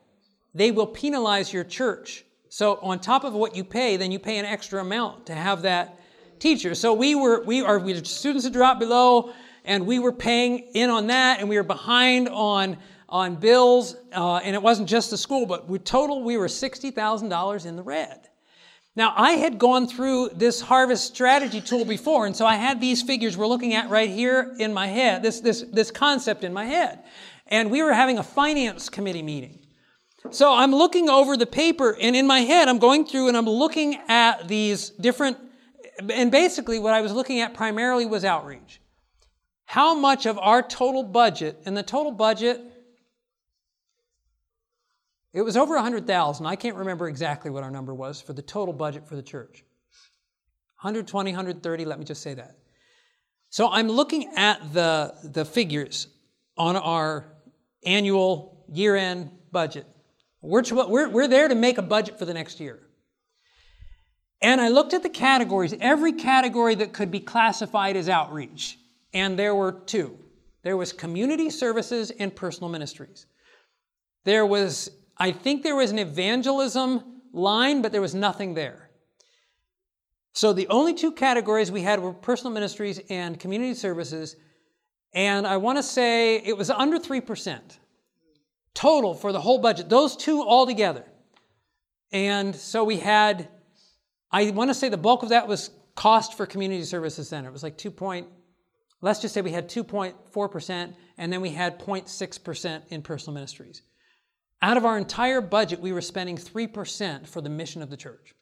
[0.53, 2.23] they will penalize your church.
[2.49, 5.63] So on top of what you pay, then you pay an extra amount to have
[5.63, 5.99] that
[6.39, 6.75] teacher.
[6.75, 9.33] So we were, we are, we students had dropped below,
[9.65, 12.77] and we were paying in on that, and we were behind on
[13.09, 16.89] on bills, uh, and it wasn't just the school, but we total we were sixty
[16.91, 18.27] thousand dollars in the red.
[18.95, 23.01] Now I had gone through this harvest strategy tool before, and so I had these
[23.01, 25.23] figures we're looking at right here in my head.
[25.23, 27.03] This this this concept in my head,
[27.47, 29.59] and we were having a finance committee meeting.
[30.29, 33.49] So I'm looking over the paper, and in my head I'm going through and I'm
[33.49, 35.37] looking at these different,
[36.09, 38.79] and basically what I was looking at primarily was outreach
[39.73, 42.61] how much of our total budget, and the total budget,
[45.33, 46.45] it was over 100,000.
[46.45, 49.63] I can't remember exactly what our number was for the total budget for the church.
[50.81, 52.57] 120, 130, let me just say that.
[53.49, 56.07] So I'm looking at the, the figures
[56.57, 57.33] on our
[57.85, 59.85] annual year end budget.
[60.41, 62.79] We're, we're, we're there to make a budget for the next year.
[64.41, 68.77] And I looked at the categories, every category that could be classified as outreach
[69.13, 70.19] and there were two
[70.63, 73.25] there was community services and personal ministries.
[74.23, 78.89] There was, I think there was an evangelism line, but there was nothing there.
[80.33, 84.35] So the only two categories we had were personal ministries and community services,
[85.13, 87.59] and I want to say it was under 3%
[88.73, 91.05] total for the whole budget, those two all together.
[92.11, 93.47] And so we had,
[94.31, 97.49] I want to say the bulk of that was cost for community services center.
[97.49, 98.27] It was like 2 point
[99.03, 103.81] Let's just say we had 2.4%, and then we had 0.6% in personal ministries.
[104.63, 108.33] Out of our entire budget, we were spending 3% for the mission of the church.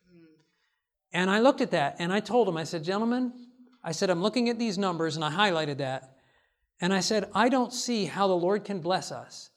[1.12, 3.34] And I looked at that and I told him, I said, gentlemen,
[3.84, 6.18] I said, I'm looking at these numbers, and I highlighted that.
[6.80, 9.50] And I said, I don't see how the Lord can bless us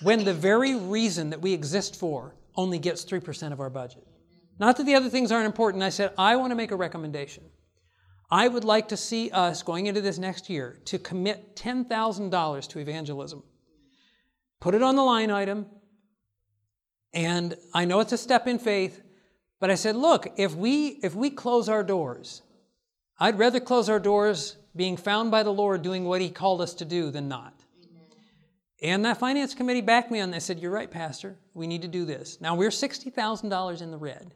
[0.00, 4.06] when the very reason that we exist for only gets 3% of our budget.
[4.60, 5.82] Not that the other things aren't important.
[5.82, 7.42] I said, I want to make a recommendation.
[8.30, 12.78] I would like to see us going into this next year to commit $10,000 to
[12.78, 13.42] evangelism.
[14.60, 15.66] Put it on the line item.
[17.12, 19.02] And I know it's a step in faith,
[19.60, 22.42] but I said, look, if we if we close our doors,
[23.18, 26.74] I'd rather close our doors being found by the Lord doing what he called us
[26.74, 27.54] to do than not.
[27.82, 28.06] Amen.
[28.82, 30.44] And that finance committee backed me on this.
[30.44, 31.36] said, You're right, Pastor.
[31.54, 32.40] We need to do this.
[32.40, 34.34] Now we're $60,000 in the red.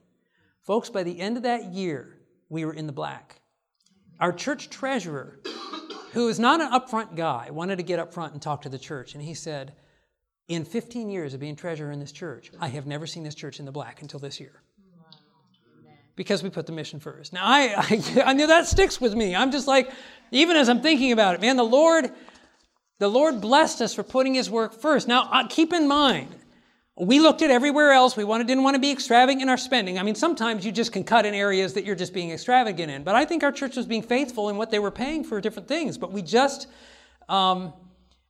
[0.63, 2.19] Folks, by the end of that year,
[2.49, 3.41] we were in the black.
[4.21, 5.41] Our church treasurer,
[6.13, 8.79] who is not an upfront guy, wanted to get up front and talk to the
[8.79, 9.15] church.
[9.15, 9.73] And he said,
[10.49, 13.61] In 15 years of being treasurer in this church, I have never seen this church
[13.61, 14.63] in the black until this year.
[16.15, 17.33] Because we put the mission first.
[17.33, 17.75] Now, I,
[18.17, 19.35] I, I know that sticks with me.
[19.35, 19.91] I'm just like,
[20.31, 22.11] even as I'm thinking about it, man, the Lord,
[22.99, 25.09] the Lord blessed us for putting His work first.
[25.09, 26.35] Now, uh, keep in mind,
[26.97, 28.17] we looked at everywhere else.
[28.17, 29.99] We wanted, didn't want to be extravagant in our spending.
[29.99, 33.03] I mean, sometimes you just can cut in areas that you're just being extravagant in.
[33.03, 35.69] But I think our church was being faithful in what they were paying for different
[35.69, 35.97] things.
[35.97, 36.67] But we just,
[37.31, 37.73] um,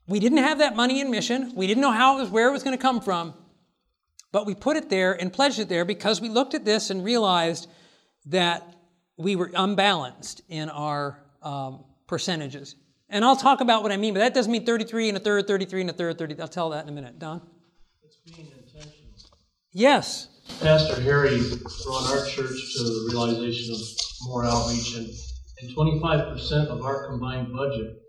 [0.06, 1.52] we didn't have that money in mission.
[1.54, 3.34] We didn't know how it was, where it was going to come from.
[4.32, 7.04] But we put it there and pledged it there because we looked at this and
[7.04, 7.68] realized
[8.26, 8.76] that
[9.16, 12.76] we were unbalanced in our um, percentages.
[13.08, 15.46] And I'll talk about what I mean, but that doesn't mean 33 and a third,
[15.46, 16.40] 33 and a third, 30.
[16.40, 17.18] I'll tell that in a minute.
[17.18, 17.42] Don?
[18.02, 19.38] It's being intentional.
[19.72, 20.28] Yes.
[20.60, 21.38] Pastor Harry
[21.84, 23.80] brought our church to the realization of
[24.22, 25.08] more outreach, and,
[25.60, 28.01] And twenty-five percent of our combined budget,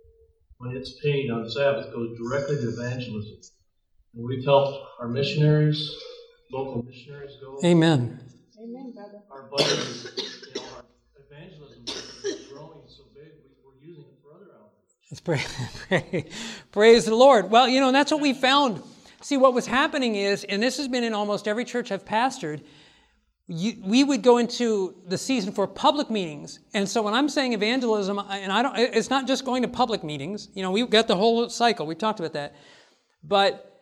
[0.64, 3.38] when it's paid on Sabbath, goes directly to evangelism.
[4.16, 5.92] And we've helped our missionaries,
[6.52, 7.60] local missionaries go.
[7.66, 8.20] Amen.
[8.62, 9.22] Amen, brother.
[9.32, 10.84] Our budget is, you know, our
[11.30, 15.10] evangelism is growing so big, we- we're using it for other outreach.
[15.12, 15.44] Let's pray,
[16.12, 16.26] pray.
[16.72, 17.50] Praise the Lord.
[17.50, 18.82] Well, you know, and that's what we found.
[19.22, 22.62] See, what was happening is, and this has been in almost every church I've pastored,
[23.48, 26.60] you, we would go into the season for public meetings.
[26.74, 30.04] And so when I'm saying evangelism, and I don't, it's not just going to public
[30.04, 30.50] meetings.
[30.54, 31.86] You know, we've got the whole cycle.
[31.86, 32.56] We talked about that.
[33.24, 33.82] But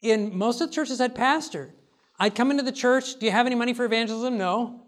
[0.00, 1.72] in most of the churches I'd pastored,
[2.18, 3.16] I'd come into the church.
[3.18, 4.38] Do you have any money for evangelism?
[4.38, 4.80] No.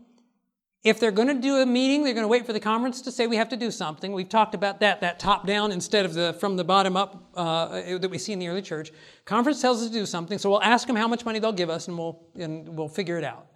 [0.84, 3.10] If they're going to do a meeting, they're going to wait for the conference to
[3.10, 4.12] say we have to do something.
[4.12, 7.98] We've talked about that, that top down instead of the from the bottom up uh,
[7.98, 8.92] that we see in the early church.
[9.24, 11.70] Conference tells us to do something, so we'll ask them how much money they'll give
[11.70, 13.48] us, and we'll and we'll figure it out.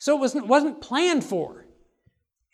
[0.00, 1.66] So it wasn't wasn't planned for.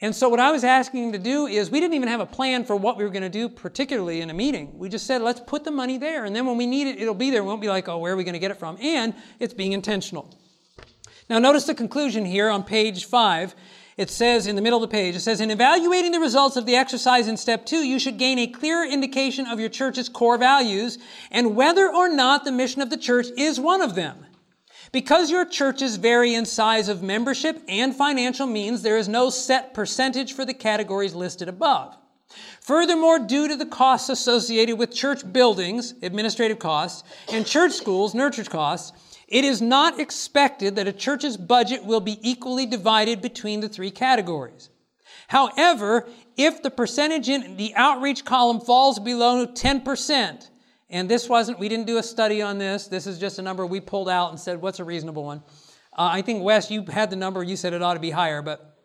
[0.03, 2.27] And so what I was asking them to do is we didn't even have a
[2.27, 4.79] plan for what we were going to do, particularly in a meeting.
[4.79, 7.15] We just said, let's put the money there, and then when we need it, it'll
[7.15, 7.43] be there.
[7.43, 8.77] We won't be like, oh, where are we going to get it from?
[8.79, 10.39] And it's being intentional.
[11.31, 13.55] Now, notice the conclusion here on page five.
[13.97, 16.67] It says in the middle of the page, it says, in evaluating the results of
[16.67, 20.37] the exercise in step two, you should gain a clear indication of your church's core
[20.37, 20.99] values
[21.31, 24.27] and whether or not the mission of the church is one of them.
[24.93, 29.75] Because your churches vary in size of membership and financial means, there is no set
[29.75, 31.97] percentage for the categories listed above.
[32.61, 38.45] Furthermore, due to the costs associated with church buildings, administrative costs, and church schools, nurture
[38.45, 38.93] costs,
[39.29, 43.91] it is not expected that a church's budget will be equally divided between the three
[43.91, 44.71] categories.
[45.29, 50.51] However, if the percentage in the outreach column falls below 10%,
[50.89, 53.67] and this wasn't, we didn't do a study on this, this is just a number
[53.67, 55.43] we pulled out and said, what's a reasonable one?
[55.93, 58.43] Uh, I think, Wes, you had the number, you said it ought to be higher,
[58.43, 58.79] but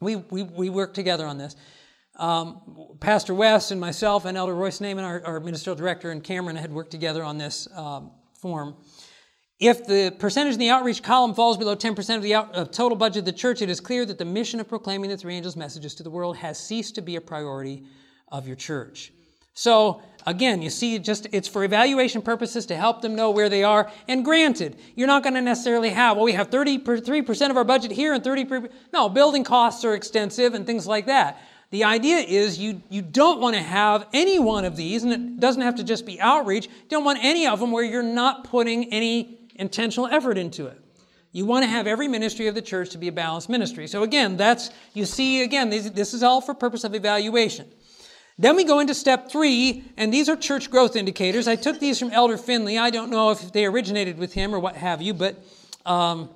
[0.00, 1.54] we, we, we worked together on this.
[2.16, 6.56] Um, Pastor Wes and myself and Elder Royce Naaman, our, our ministerial director, and Cameron
[6.56, 8.74] had worked together on this um, form.
[9.58, 13.20] If the percentage in the outreach column falls below 10% of the out, total budget
[13.20, 15.94] of the church, it is clear that the mission of proclaiming the three angels' messages
[15.94, 17.84] to the world has ceased to be a priority
[18.28, 19.12] of your church.
[19.56, 23.64] So again, you see, just it's for evaluation purposes to help them know where they
[23.64, 23.90] are.
[24.06, 27.90] And granted, you're not going to necessarily have, well, we have 33% of our budget
[27.90, 28.70] here and 30%.
[28.92, 31.40] No, building costs are extensive and things like that.
[31.70, 35.40] The idea is you, you don't want to have any one of these, and it
[35.40, 36.66] doesn't have to just be outreach.
[36.66, 40.80] You don't want any of them where you're not putting any intentional effort into it.
[41.32, 43.86] You want to have every ministry of the church to be a balanced ministry.
[43.88, 47.66] So again, that's, you see, again, this, this is all for purpose of evaluation.
[48.38, 51.48] Then we go into step three, and these are church growth indicators.
[51.48, 52.76] I took these from Elder Finley.
[52.76, 55.42] I don't know if they originated with him or what have you, but
[55.86, 56.28] um,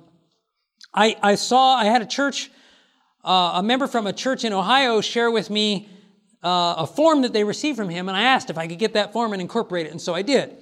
[0.93, 2.49] I, I, saw, I had a church,
[3.23, 5.89] uh, a member from a church in Ohio share with me
[6.43, 8.93] uh, a form that they received from him, and I asked if I could get
[8.93, 10.57] that form and incorporate it, and so I did.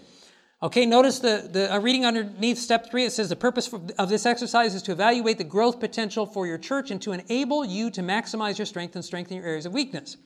[0.61, 4.25] Okay, notice the, the uh, reading underneath step three, it says the purpose of this
[4.25, 8.01] exercise is to evaluate the growth potential for your church and to enable you to
[8.01, 10.17] maximize your strength and strengthen your areas of weakness.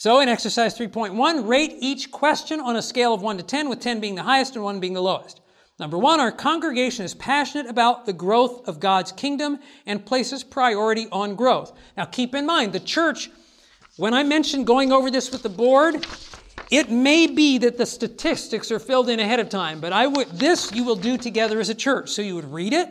[0.00, 3.80] So in exercise 3.1, rate each question on a scale of 1 to 10, with
[3.80, 5.42] 10 being the highest and 1 being the lowest.
[5.78, 11.06] Number one, our congregation is passionate about the growth of God's kingdom and places priority
[11.12, 11.76] on growth.
[11.98, 13.28] Now keep in mind, the church,
[13.98, 16.06] when I mentioned going over this with the board,
[16.70, 20.30] it may be that the statistics are filled in ahead of time, but I would,
[20.30, 22.08] this you will do together as a church.
[22.08, 22.88] So you would read it,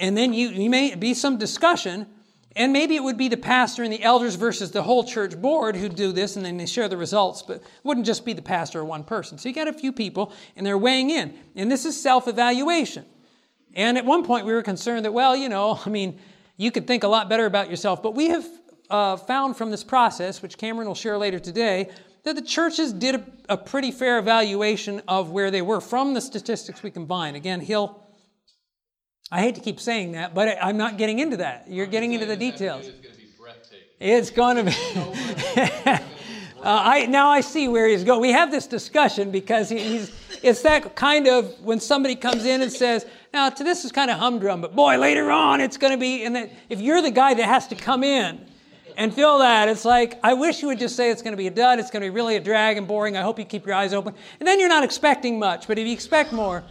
[0.00, 2.08] and then you, you may be some discussion,
[2.54, 5.76] and maybe it would be the pastor and the elders versus the whole church board
[5.76, 8.42] who do this and then they share the results, but it wouldn't just be the
[8.42, 9.38] pastor or one person.
[9.38, 11.34] So you got a few people and they're weighing in.
[11.56, 13.06] And this is self evaluation.
[13.74, 16.18] And at one point we were concerned that, well, you know, I mean,
[16.56, 18.46] you could think a lot better about yourself, but we have
[18.90, 21.88] uh, found from this process, which Cameron will share later today,
[22.24, 26.20] that the churches did a, a pretty fair evaluation of where they were from the
[26.20, 27.34] statistics we combine.
[27.34, 28.01] Again, he'll
[29.30, 31.66] I hate to keep saying that, but I'm not getting into that.
[31.68, 32.90] You're getting into the details.
[33.98, 34.72] It's going to be.
[35.86, 35.98] uh,
[36.64, 38.20] I now I see where he's going.
[38.20, 40.12] We have this discussion because he's.
[40.42, 44.10] It's that kind of when somebody comes in and says, "Now, to this is kind
[44.10, 47.12] of humdrum, but boy, later on it's going to be." And then if you're the
[47.12, 48.44] guy that has to come in
[48.96, 51.46] and feel that, it's like I wish you would just say it's going to be
[51.46, 51.78] a dud.
[51.78, 53.16] It's going to be really a drag and boring.
[53.16, 55.68] I hope you keep your eyes open, and then you're not expecting much.
[55.68, 56.64] But if you expect more.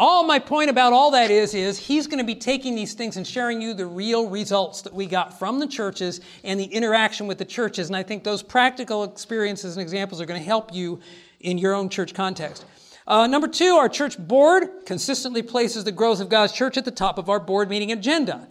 [0.00, 3.18] All my point about all that is, is he's going to be taking these things
[3.18, 7.26] and sharing you the real results that we got from the churches and the interaction
[7.26, 7.88] with the churches.
[7.88, 11.00] And I think those practical experiences and examples are going to help you
[11.40, 12.64] in your own church context.
[13.06, 16.90] Uh, number two, our church board consistently places the growth of God's church at the
[16.90, 18.48] top of our board meeting agenda.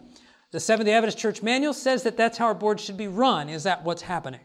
[0.51, 3.49] The Seventh day Adventist Church Manual says that that's how our board should be run.
[3.49, 4.41] Is that what's happening?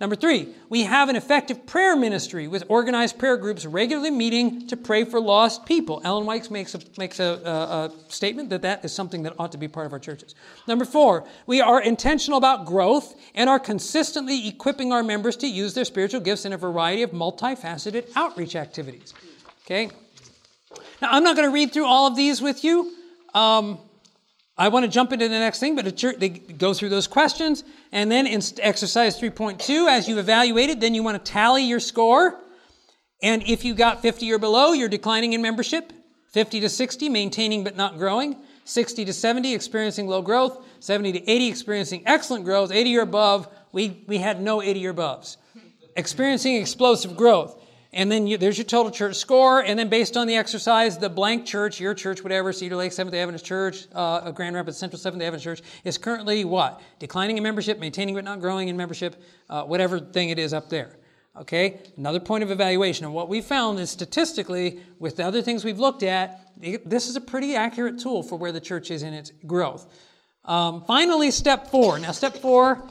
[0.00, 4.76] Number three, we have an effective prayer ministry with organized prayer groups regularly meeting to
[4.76, 6.00] pray for lost people.
[6.04, 9.50] Ellen White makes, a, makes a, a, a, statement that that is something that ought
[9.52, 10.36] to be part of our churches.
[10.68, 15.74] Number four, we are intentional about growth and are consistently equipping our members to use
[15.74, 19.12] their spiritual gifts in a variety of multifaceted outreach activities.
[19.64, 19.90] Okay?
[21.02, 22.92] Now, I'm not going to read through all of these with you.
[23.34, 23.78] Um,
[24.58, 27.62] I want to jump into the next thing, but they go through those questions.
[27.92, 31.78] And then in exercise 3.2, as you evaluate it, then you want to tally your
[31.78, 32.40] score.
[33.22, 35.92] And if you got 50 or below, you're declining in membership.
[36.32, 38.36] 50 to 60, maintaining but not growing.
[38.64, 40.64] 60 to 70, experiencing low growth.
[40.80, 42.72] 70 to 80, experiencing excellent growth.
[42.72, 45.36] 80 or above, we, we had no 80 or aboves.
[45.96, 47.57] Experiencing explosive growth.
[47.92, 49.60] And then you, there's your total church score.
[49.60, 53.12] And then based on the exercise, the blank church, your church, whatever, Cedar Lake Seventh
[53.12, 56.82] day Adventist Church, uh, Grand Rapids Central Seventh day Adventist Church, is currently what?
[56.98, 60.68] Declining in membership, maintaining but not growing in membership, uh, whatever thing it is up
[60.68, 60.96] there.
[61.40, 61.80] Okay?
[61.96, 63.06] Another point of evaluation.
[63.06, 66.44] And what we found is statistically, with the other things we've looked at,
[66.84, 69.86] this is a pretty accurate tool for where the church is in its growth.
[70.44, 71.98] Um, finally, step four.
[71.98, 72.86] Now, step four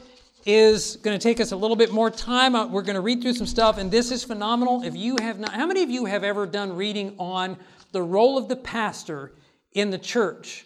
[0.46, 2.54] is going to take us a little bit more time.
[2.54, 4.82] Uh, we're going to read through some stuff, and this is phenomenal.
[4.82, 7.56] If you have not, how many of you have ever done reading on
[7.92, 9.32] the role of the pastor
[9.72, 10.64] in the church?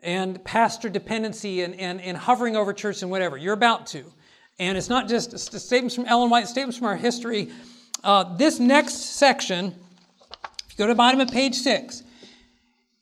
[0.00, 3.36] And pastor dependency and, and, and hovering over church and whatever.
[3.36, 4.04] You're about to.
[4.60, 7.50] And it's not just statements from Ellen White, statements from our history.
[8.04, 12.04] Uh, this next section, if you go to the bottom of page six,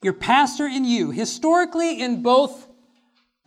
[0.03, 2.66] your pastor and you, historically in both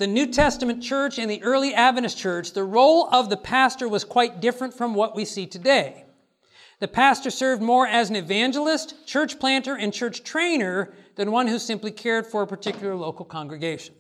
[0.01, 4.03] the New Testament church and the early Adventist church, the role of the pastor was
[4.03, 6.07] quite different from what we see today.
[6.79, 11.59] The pastor served more as an evangelist, church planter, and church trainer than one who
[11.59, 13.95] simply cared for a particular local congregation.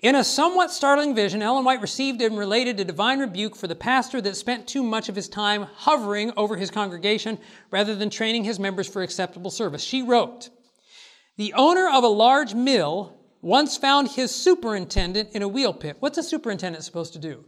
[0.00, 3.76] In a somewhat startling vision, Ellen White received and related a divine rebuke for the
[3.76, 7.38] pastor that spent too much of his time hovering over his congregation
[7.70, 9.82] rather than training his members for acceptable service.
[9.82, 10.48] She wrote,
[11.36, 15.96] The owner of a large mill once found his superintendent in a wheel pit.
[16.00, 17.44] What's a superintendent supposed to do?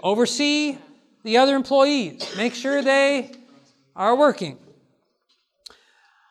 [0.00, 0.78] Oversee
[1.24, 3.32] the other employees, make sure they
[3.96, 4.58] are working.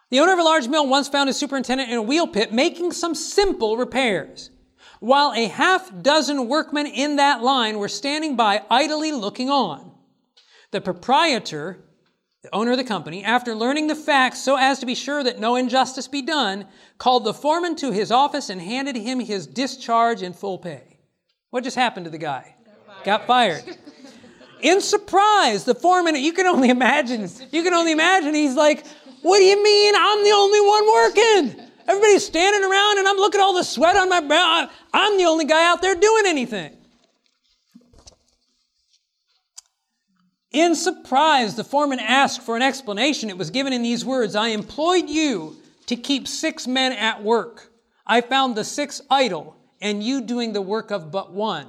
[0.10, 2.94] The owner of a large mill once found his superintendent in a wheel pit making
[2.94, 4.52] some simple repairs,
[5.00, 9.92] while a half dozen workmen in that line were standing by idly looking on.
[10.72, 11.85] The proprietor
[12.46, 15.40] the owner of the company, after learning the facts so as to be sure that
[15.40, 16.68] no injustice be done,
[17.00, 21.00] called the foreman to his office and handed him his discharge in full pay.
[21.50, 22.56] What just happened to the guy?
[23.04, 23.66] Got fired.
[23.66, 23.78] Got fired.
[24.62, 28.86] in surprise, the foreman, you can only imagine, you can only imagine, he's like,
[29.24, 31.70] What do you mean I'm the only one working?
[31.88, 34.70] Everybody's standing around and I'm looking at all the sweat on my brow.
[34.94, 36.78] I'm the only guy out there doing anything.
[40.56, 43.30] In surprise, the foreman asked for an explanation.
[43.30, 47.74] It was given in these words I employed you to keep six men at work.
[48.08, 51.68] I found the six idle, and you doing the work of but one.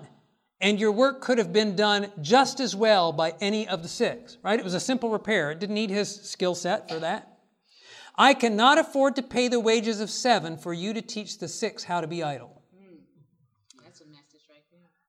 [0.61, 4.39] And your work could have been done just as well by any of the six,
[4.45, 4.57] right?
[4.57, 5.51] It was a simple repair.
[5.51, 7.41] It didn't need his skill set for that.
[8.15, 11.83] I cannot afford to pay the wages of seven for you to teach the six
[11.83, 12.56] how to be idle.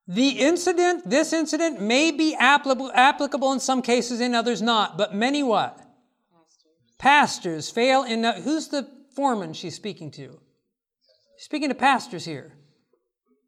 [0.08, 5.14] The incident, this incident may be applicable, applicable in some cases, in others not, but
[5.14, 5.76] many what?
[6.98, 10.40] Pastors, pastors fail in, uh, who's the foreman she's speaking to?
[11.36, 12.54] She's speaking to pastors here.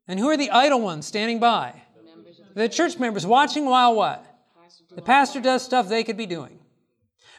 [0.06, 1.82] And who are the idle ones standing by?
[2.54, 4.26] The church members watching while what?
[4.94, 6.59] The pastor does stuff they could be doing.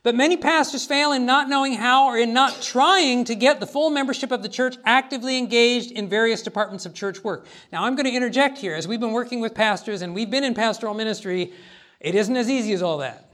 [0.04, 3.68] But many pastors fail in not knowing how or in not trying to get the
[3.68, 7.46] full membership of the church actively engaged in various departments of church work.
[7.72, 8.74] Now, I'm going to interject here.
[8.74, 11.54] As we've been working with pastors and we've been in pastoral ministry,
[12.00, 13.32] it isn't as easy as all that.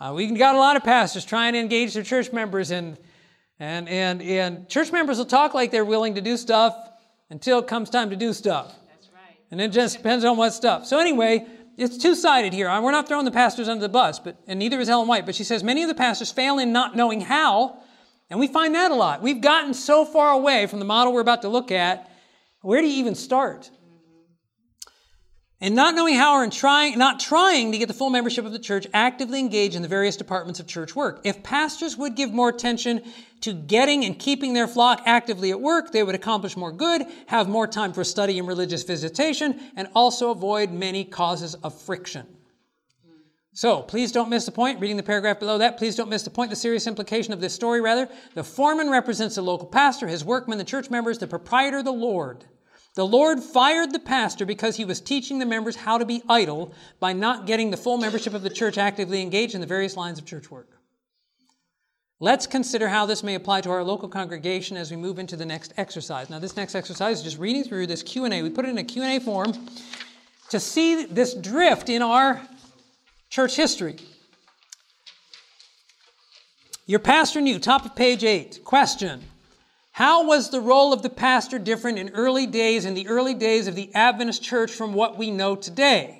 [0.00, 2.98] Uh, we've got a lot of pastors trying to engage their church members, and,
[3.60, 6.74] and, and, and church members will talk like they're willing to do stuff
[7.28, 8.74] until it comes time to do stuff.
[8.88, 9.36] That's right.
[9.52, 10.86] And it just depends on what stuff.
[10.86, 11.46] So, anyway,
[11.80, 12.68] it's two-sided here.
[12.80, 15.24] We're not throwing the pastors under the bus, but and neither is Ellen White.
[15.26, 17.78] But she says many of the pastors fail in not knowing how,
[18.28, 19.22] and we find that a lot.
[19.22, 22.10] We've gotten so far away from the model we're about to look at.
[22.60, 23.70] Where do you even start?
[25.62, 28.52] And not knowing how or in trying, not trying to get the full membership of
[28.52, 31.20] the church actively engaged in the various departments of church work.
[31.24, 33.02] If pastors would give more attention
[33.40, 37.48] to getting and keeping their flock actively at work, they would accomplish more good, have
[37.48, 42.26] more time for study and religious visitation, and also avoid many causes of friction.
[43.52, 44.80] So, please don't miss the point.
[44.80, 47.54] Reading the paragraph below that, please don't miss the point, the serious implication of this
[47.54, 48.08] story, rather.
[48.34, 52.44] The foreman represents the local pastor, his workmen, the church members, the proprietor, the Lord.
[52.94, 56.72] The Lord fired the pastor because he was teaching the members how to be idle
[57.00, 60.18] by not getting the full membership of the church actively engaged in the various lines
[60.18, 60.79] of church work.
[62.22, 65.46] Let's consider how this may apply to our local congregation as we move into the
[65.46, 66.28] next exercise.
[66.28, 68.42] Now, this next exercise is just reading through this Q&A.
[68.42, 69.54] We put it in a Q&A form
[70.50, 72.42] to see this drift in our
[73.30, 73.96] church history.
[76.84, 78.64] Your pastor knew, top of page 8.
[78.64, 79.22] Question
[79.92, 83.66] How was the role of the pastor different in early days, in the early days
[83.66, 86.19] of the Adventist church from what we know today?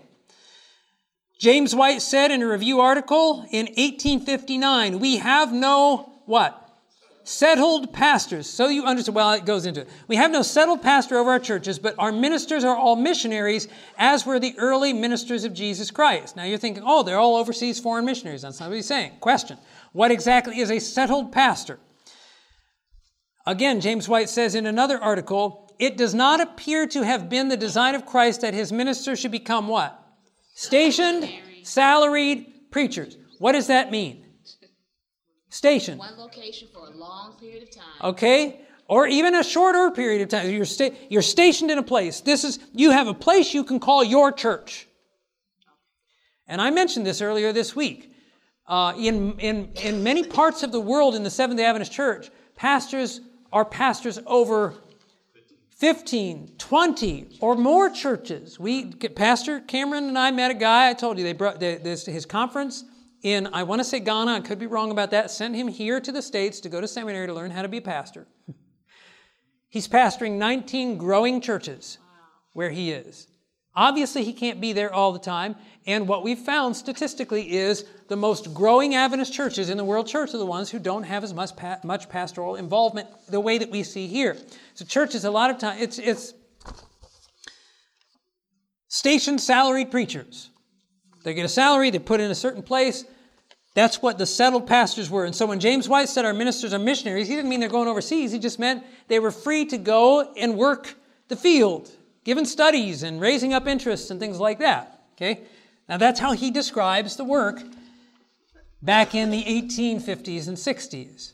[1.41, 6.68] James White said in a review article in 1859, we have no what?
[7.24, 8.47] Settled pastors.
[8.47, 9.88] So you understand, well, it goes into it.
[10.07, 14.26] We have no settled pastor over our churches, but our ministers are all missionaries, as
[14.26, 16.36] were the early ministers of Jesus Christ.
[16.36, 18.43] Now you're thinking, oh, they're all overseas foreign missionaries.
[18.43, 19.12] That's not what he's saying.
[19.20, 19.57] Question
[19.93, 21.78] What exactly is a settled pastor?
[23.47, 27.57] Again, James White says in another article, it does not appear to have been the
[27.57, 29.99] design of Christ that his ministers should become what?
[30.61, 31.27] Stationed,
[31.63, 33.17] salaried preachers.
[33.39, 34.27] What does that mean?
[35.49, 35.99] Stationed.
[35.99, 38.11] One location for a long period of time.
[38.11, 38.61] Okay?
[38.87, 40.51] Or even a shorter period of time.
[40.51, 42.21] You're, sta- you're stationed in a place.
[42.21, 44.87] This is you have a place you can call your church.
[46.47, 48.13] And I mentioned this earlier this week.
[48.67, 52.31] Uh, in, in, in many parts of the world in the Seventh day Adventist Church,
[52.55, 54.75] pastors are pastors over
[55.81, 58.61] 15, 20, or more churches.
[58.61, 60.91] We, Pastor Cameron and I met a guy.
[60.91, 62.85] I told you they brought this his conference
[63.22, 64.31] in I want to say Ghana.
[64.31, 65.31] I could be wrong about that.
[65.31, 67.78] Sent him here to the states to go to seminary to learn how to be
[67.78, 68.26] a pastor.
[69.70, 71.97] He's pastoring 19 growing churches
[72.53, 73.28] where he is.
[73.81, 75.57] Obviously, he can't be there all the time.
[75.87, 80.35] And what we've found statistically is the most growing Adventist churches in the world church
[80.35, 81.53] are the ones who don't have as much,
[81.83, 84.37] much pastoral involvement the way that we see here.
[84.74, 86.35] So, churches, a lot of time, it's, it's
[88.89, 90.51] stationed salaried preachers.
[91.24, 93.07] They get a salary, they put in a certain place.
[93.72, 95.24] That's what the settled pastors were.
[95.24, 97.89] And so when James White said our ministers are missionaries, he didn't mean they're going
[97.89, 98.31] overseas.
[98.31, 100.97] He just meant they were free to go and work
[101.28, 101.91] the field,
[102.25, 105.01] giving studies and raising up interests and things like that.
[105.14, 105.43] Okay?
[105.89, 107.62] Now that's how he describes the work
[108.83, 111.33] back in the 1850s and 60s.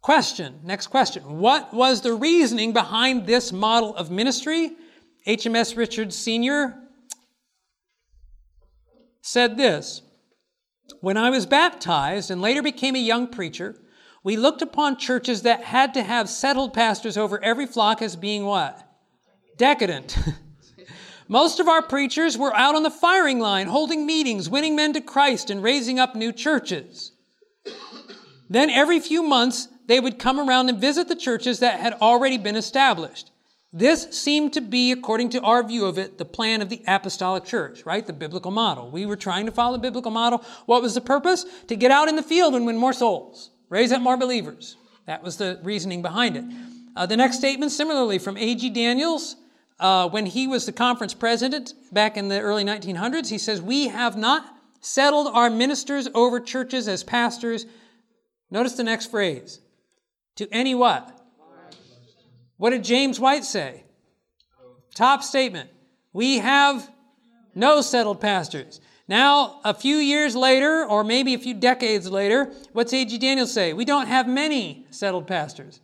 [0.00, 1.38] Question, next question.
[1.38, 4.72] What was the reasoning behind this model of ministry?
[5.26, 6.74] HMS Richards Sr.
[9.20, 10.02] said this
[11.00, 13.76] When I was baptized and later became a young preacher,
[14.24, 18.44] we looked upon churches that had to have settled pastors over every flock as being
[18.44, 18.87] what?
[19.58, 20.16] Decadent.
[21.28, 25.00] Most of our preachers were out on the firing line, holding meetings, winning men to
[25.00, 27.12] Christ, and raising up new churches.
[28.48, 32.38] Then every few months, they would come around and visit the churches that had already
[32.38, 33.30] been established.
[33.72, 37.44] This seemed to be, according to our view of it, the plan of the apostolic
[37.44, 38.06] church, right?
[38.06, 38.90] The biblical model.
[38.90, 40.42] We were trying to follow the biblical model.
[40.64, 41.44] What was the purpose?
[41.66, 44.76] To get out in the field and win more souls, raise up more believers.
[45.06, 46.44] That was the reasoning behind it.
[46.96, 48.70] Uh, the next statement, similarly, from A.G.
[48.70, 49.34] Daniells,
[49.80, 53.88] uh, when he was the conference president back in the early 1900s, he says, We
[53.88, 54.44] have not
[54.80, 57.66] settled our ministers over churches as pastors.
[58.50, 59.60] Notice the next phrase.
[60.36, 61.14] To any what?
[62.56, 63.84] What did James White say?
[64.94, 65.70] Top statement.
[66.12, 66.90] We have
[67.54, 68.80] no settled pastors.
[69.06, 73.18] Now, a few years later, or maybe a few decades later, what's A.G.
[73.18, 73.72] Daniells say?
[73.72, 75.80] We don't have many settled pastors.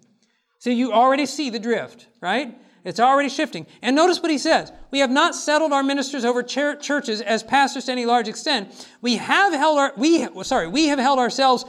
[0.58, 2.58] So you already see the drift, right?
[2.84, 3.66] It's already shifting.
[3.80, 4.70] And notice what he says.
[4.90, 8.88] We have not settled our ministers over churches as pastors to any large extent.
[9.00, 11.64] We have held our, we, sorry, we have held ourselves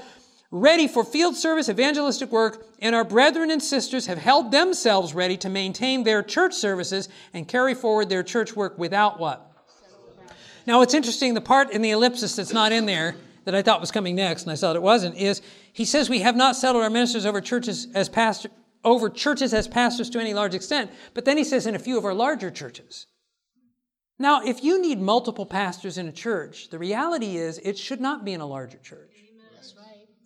[0.52, 5.38] ready for field service, evangelistic work, and our brethren and sisters have held themselves ready
[5.38, 9.52] to maintain their church services and carry forward their church work without what?
[10.68, 13.80] Now, what's interesting, the part in the ellipsis that's not in there that I thought
[13.80, 15.42] was coming next, and I saw it wasn't, is
[15.72, 18.50] he says we have not settled our ministers over churches as pastor,
[18.86, 21.98] over churches as pastors to any large extent, but then he says in a few
[21.98, 23.08] of our larger churches.
[24.18, 28.24] Now, if you need multiple pastors in a church, the reality is it should not
[28.24, 29.12] be in a larger church.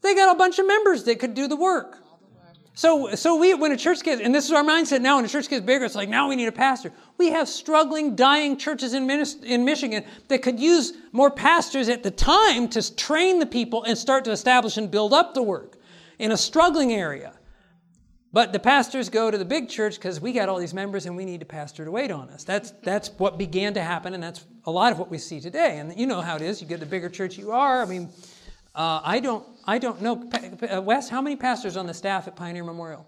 [0.01, 1.97] They got a bunch of members that could do the work.
[2.75, 5.27] So, so we, when a church gets, and this is our mindset now, when a
[5.27, 6.93] church gets bigger, it's like now we need a pastor.
[7.17, 9.09] We have struggling, dying churches in,
[9.43, 13.97] in Michigan that could use more pastors at the time to train the people and
[13.97, 15.77] start to establish and build up the work
[16.19, 17.33] in a struggling area.
[18.31, 21.15] But the pastors go to the big church because we got all these members and
[21.17, 22.43] we need a pastor to wait on us.
[22.43, 25.79] That's, that's what began to happen, and that's a lot of what we see today.
[25.79, 26.61] And you know how it is.
[26.61, 27.81] You get the bigger church you are.
[27.81, 28.09] I mean,
[28.75, 30.29] uh, I, don't, I don't know.
[30.61, 33.07] Uh, Wes, how many pastors on the staff at Pioneer Memorial?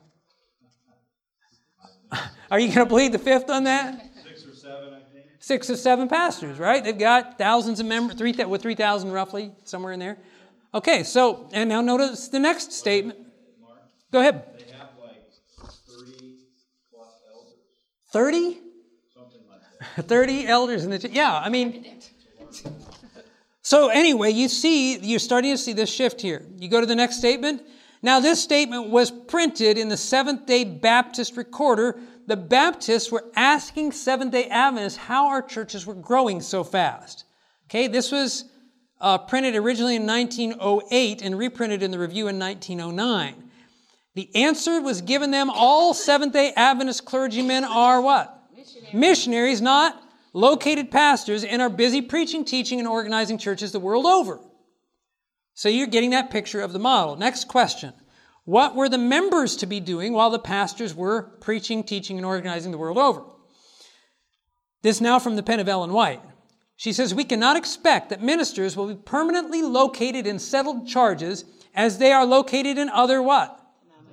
[2.51, 4.09] Are you going to plead the fifth on that?
[4.24, 5.26] Six or seven, I think.
[5.39, 6.84] Six or seven pastors, right?
[6.84, 10.17] They've got thousands of members, three, with 3,000 roughly, somewhere in there.
[10.74, 13.19] Okay, so, and now notice the next statement.
[14.11, 14.43] Go ahead.
[14.57, 15.24] They have like
[15.88, 16.36] thirty
[16.91, 17.55] plus elders,
[18.12, 18.59] 30?
[19.97, 21.12] like 30 elders in the, church.
[21.12, 21.86] yeah, I mean,
[23.62, 26.45] so anyway, you see, you're starting to see this shift here.
[26.57, 27.64] You go to the next statement.
[28.01, 31.99] Now, this statement was printed in the Seventh day Baptist Recorder.
[32.28, 37.26] The Baptists were asking Seventh day Adventists how our churches were growing so fast.
[37.70, 38.45] Okay, this was
[38.99, 43.51] uh, printed originally in 1908 and reprinted in the review in 1909.
[44.16, 48.49] The answer was given them all Seventh day Adventist clergymen are what?
[48.55, 48.93] Missionaries.
[48.93, 50.01] Missionaries, not
[50.34, 54.39] located pastors, and are busy preaching, teaching, and organizing churches the world over.
[55.53, 57.16] So you're getting that picture of the model.
[57.16, 57.93] Next question.
[58.45, 62.72] What were the members to be doing while the pastors were preaching, teaching, and organizing
[62.72, 63.24] the world over?
[64.82, 66.22] This now from the pen of Ellen White.
[66.76, 71.45] She says, We cannot expect that ministers will be permanently located in settled charges
[71.76, 73.61] as they are located in other what?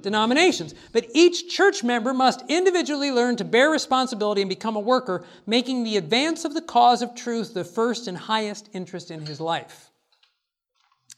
[0.03, 0.75] Denominations.
[0.93, 5.85] But each church member must individually learn to bear responsibility and become a worker, making
[5.85, 9.91] the advance of the cause of truth the first and highest interest in his life.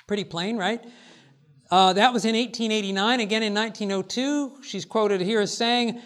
[0.07, 0.85] Pretty plain, right?
[1.71, 3.21] Uh, that was in 1889.
[3.21, 6.01] Again in 1902, she's quoted here as saying,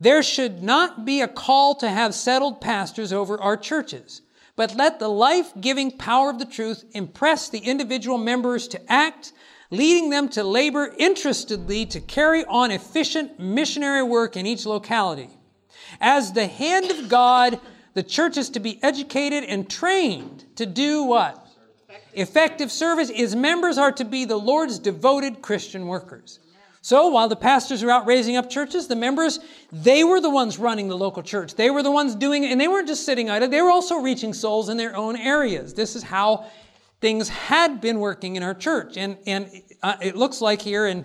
[0.00, 4.22] There should not be a call to have settled pastors over our churches,
[4.56, 9.32] but let the life giving power of the truth impress the individual members to act,
[9.70, 15.30] leading them to labor interestedly to carry on efficient missionary work in each locality.
[16.00, 17.60] As the hand of God,
[17.94, 21.46] the church is to be educated and trained to do what?
[22.12, 23.10] Effective service.
[23.10, 26.40] Its members are to be the Lord's devoted Christian workers.
[26.84, 29.40] So while the pastors were out raising up churches, the members,
[29.72, 31.54] they were the ones running the local church.
[31.54, 33.96] They were the ones doing it, and they weren't just sitting idle, they were also
[33.96, 35.72] reaching souls in their own areas.
[35.72, 36.44] This is how
[37.04, 38.96] things had been working in our church.
[38.96, 39.50] And, and
[39.82, 41.04] uh, it looks like here in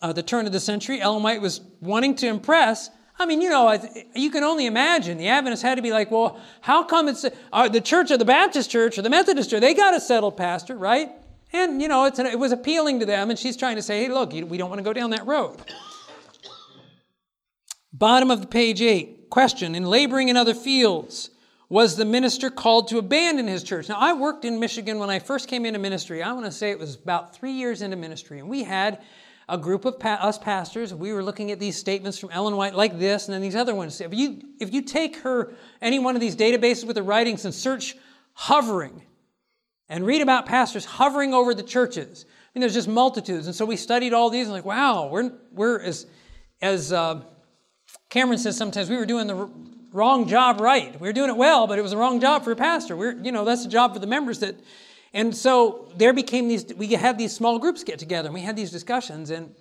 [0.00, 2.88] uh, the turn of the century, Ellen White was wanting to impress.
[3.18, 3.76] I mean, you know,
[4.14, 7.68] you can only imagine the Adventists had to be like, well, how come it's uh,
[7.68, 9.60] the church or the Baptist church or the Methodist church?
[9.60, 11.10] They got a settled pastor, right?
[11.52, 14.04] And, you know, it's an, it was appealing to them, and she's trying to say,
[14.04, 15.56] hey, look, we don't want to go down that road.
[17.92, 19.30] Bottom of the page eight.
[19.30, 21.30] Question In laboring in other fields,
[21.68, 23.88] was the minister called to abandon his church?
[23.88, 26.22] Now, I worked in Michigan when I first came into ministry.
[26.22, 29.02] I want to say it was about three years into ministry, and we had
[29.48, 30.94] a group of pa- us pastors.
[30.94, 33.74] We were looking at these statements from Ellen White, like this, and then these other
[33.74, 34.00] ones.
[34.00, 37.54] If you if you take her any one of these databases with the writings and
[37.54, 37.96] search
[38.32, 39.02] hovering,
[39.88, 43.46] and read about pastors hovering over the churches, I mean, there's just multitudes.
[43.46, 46.06] And so we studied all these, and like, wow, we're we're as
[46.62, 47.22] as uh,
[48.08, 49.50] Cameron says sometimes we were doing the
[49.94, 51.00] wrong job right.
[51.00, 52.96] We were doing it well, but it was the wrong job for a pastor.
[52.96, 54.56] We're, you know, that's a job for the members that,
[55.14, 58.56] and so there became these, we had these small groups get together and we had
[58.56, 59.54] these discussions and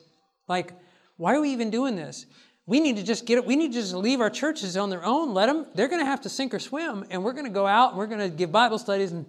[0.47, 0.73] like,
[1.17, 2.25] why are we even doing this?
[2.65, 5.05] We need to just get it, we need to just leave our churches on their
[5.05, 7.51] own, let them, they're going to have to sink or swim and we're going to
[7.51, 9.27] go out and we're going to give Bible studies and,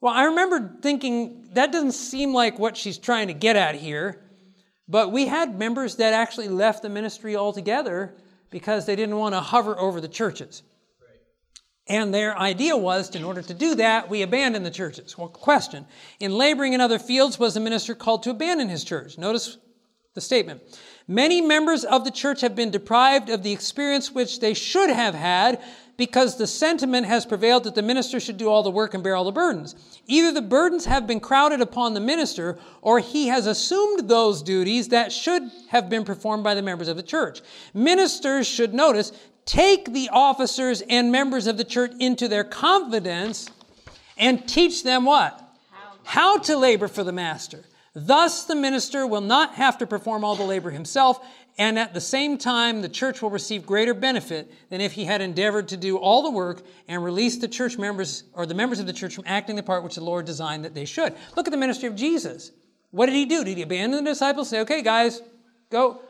[0.00, 4.22] well, I remember thinking that doesn't seem like what she's trying to get at here,
[4.88, 8.14] but we had members that actually left the ministry altogether
[8.52, 10.62] because they didn't want to hover over the churches.
[11.88, 15.18] And their idea was, in order to do that, we abandon the churches.
[15.18, 15.86] Well, question
[16.20, 19.18] In laboring in other fields, was the minister called to abandon his church?
[19.18, 19.58] Notice
[20.14, 20.62] the statement.
[21.08, 25.14] Many members of the church have been deprived of the experience which they should have
[25.14, 25.60] had
[25.96, 29.14] because the sentiment has prevailed that the minister should do all the work and bear
[29.14, 29.74] all the burdens.
[30.06, 34.88] Either the burdens have been crowded upon the minister, or he has assumed those duties
[34.88, 37.40] that should have been performed by the members of the church.
[37.74, 39.12] Ministers should notice,
[39.44, 43.50] take the officers and members of the church into their confidence
[44.16, 45.38] and teach them what?
[46.04, 47.64] How to labor for the master.
[47.94, 51.20] Thus, the minister will not have to perform all the labor himself,
[51.58, 55.20] and at the same time, the church will receive greater benefit than if he had
[55.20, 58.86] endeavored to do all the work and release the church members or the members of
[58.86, 61.14] the church from acting the part which the Lord designed that they should.
[61.36, 62.52] Look at the ministry of Jesus.
[62.92, 63.44] What did he do?
[63.44, 64.48] Did he abandon the disciples?
[64.48, 65.20] Say, okay, guys,
[65.70, 66.00] go.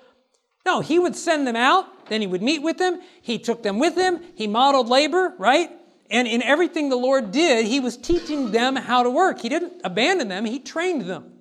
[0.64, 3.00] No, he would send them out, then he would meet with them.
[3.20, 4.20] He took them with him.
[4.36, 5.70] He modeled labor, right?
[6.08, 9.40] And in everything the Lord did, he was teaching them how to work.
[9.40, 11.31] He didn't abandon them, he trained them.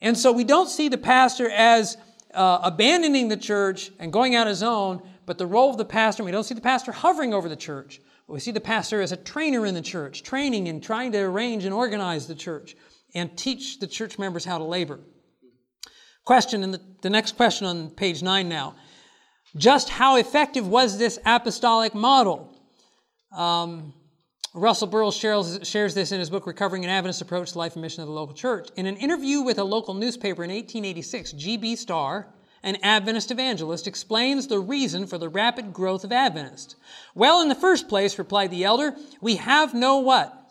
[0.00, 1.96] And so we don't see the pastor as
[2.34, 6.22] uh, abandoning the church and going out his own, but the role of the pastor,
[6.22, 8.00] we don't see the pastor hovering over the church.
[8.28, 11.64] We see the pastor as a trainer in the church, training and trying to arrange
[11.64, 12.76] and organize the church
[13.14, 15.00] and teach the church members how to labor.
[16.24, 18.74] Question, and the, the next question on page nine now.
[19.56, 22.52] Just how effective was this apostolic model?
[23.32, 23.94] Um,
[24.56, 27.82] Russell Burrill shares, shares, this in his book, Recovering an Adventist Approach to Life and
[27.82, 28.70] Mission of the Local Church.
[28.74, 31.76] In an interview with a local newspaper in 1886, G.B.
[31.76, 32.26] Starr,
[32.62, 36.74] an Adventist evangelist, explains the reason for the rapid growth of Adventists.
[37.14, 40.50] Well, in the first place, replied the elder, we have no what?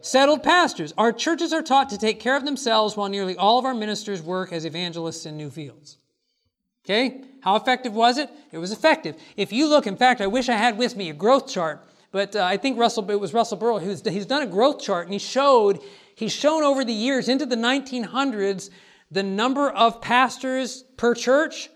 [0.00, 0.94] Settled pastors.
[0.96, 4.22] Our churches are taught to take care of themselves while nearly all of our ministers
[4.22, 5.98] work as evangelists in new fields.
[6.84, 7.24] Okay?
[7.40, 8.30] How effective was it?
[8.52, 9.16] It was effective.
[9.36, 12.34] If you look, in fact, I wish I had with me a growth chart, but
[12.34, 15.12] uh, I think Russell, it was Russell Burrill who's he's done a growth chart and
[15.12, 15.80] he showed,
[16.14, 18.70] he's shown over the years into the 1900s
[19.10, 21.68] the number of pastors per church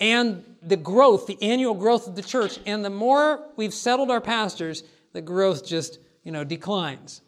[0.00, 2.58] and the growth, the annual growth of the church.
[2.66, 4.82] And the more we've settled our pastors,
[5.12, 7.22] the growth just, you know, declines.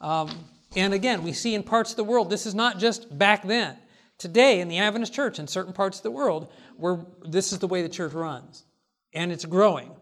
[0.00, 0.30] Um,
[0.74, 3.76] and again, we see in parts of the world, this is not just back then.
[4.18, 7.66] Today, in the Adventist church, in certain parts of the world, where this is the
[7.66, 8.64] way the church runs.
[9.12, 9.95] And it's growing.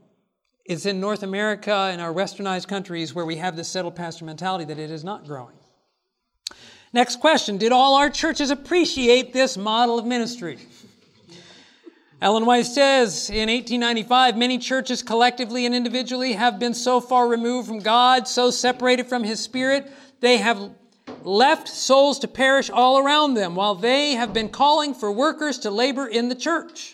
[0.65, 4.65] It's in North America and our westernized countries where we have this settled pastor mentality
[4.65, 5.57] that it is not growing.
[6.95, 10.59] Next question Did all our churches appreciate this model of ministry?
[12.23, 17.69] Ellen White says in 1895 many churches collectively and individually have been so far removed
[17.69, 20.71] from God, so separated from His Spirit, they have
[21.23, 25.71] left souls to perish all around them while they have been calling for workers to
[25.71, 26.94] labor in the church.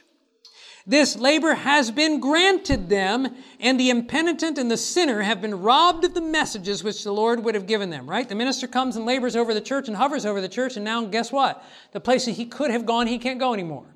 [0.86, 6.04] This labor has been granted them, and the impenitent and the sinner have been robbed
[6.04, 8.28] of the messages which the Lord would have given them, right?
[8.28, 11.04] The minister comes and labors over the church and hovers over the church, and now
[11.04, 11.62] guess what?
[11.92, 13.94] The places he could have gone, he can't go anymore.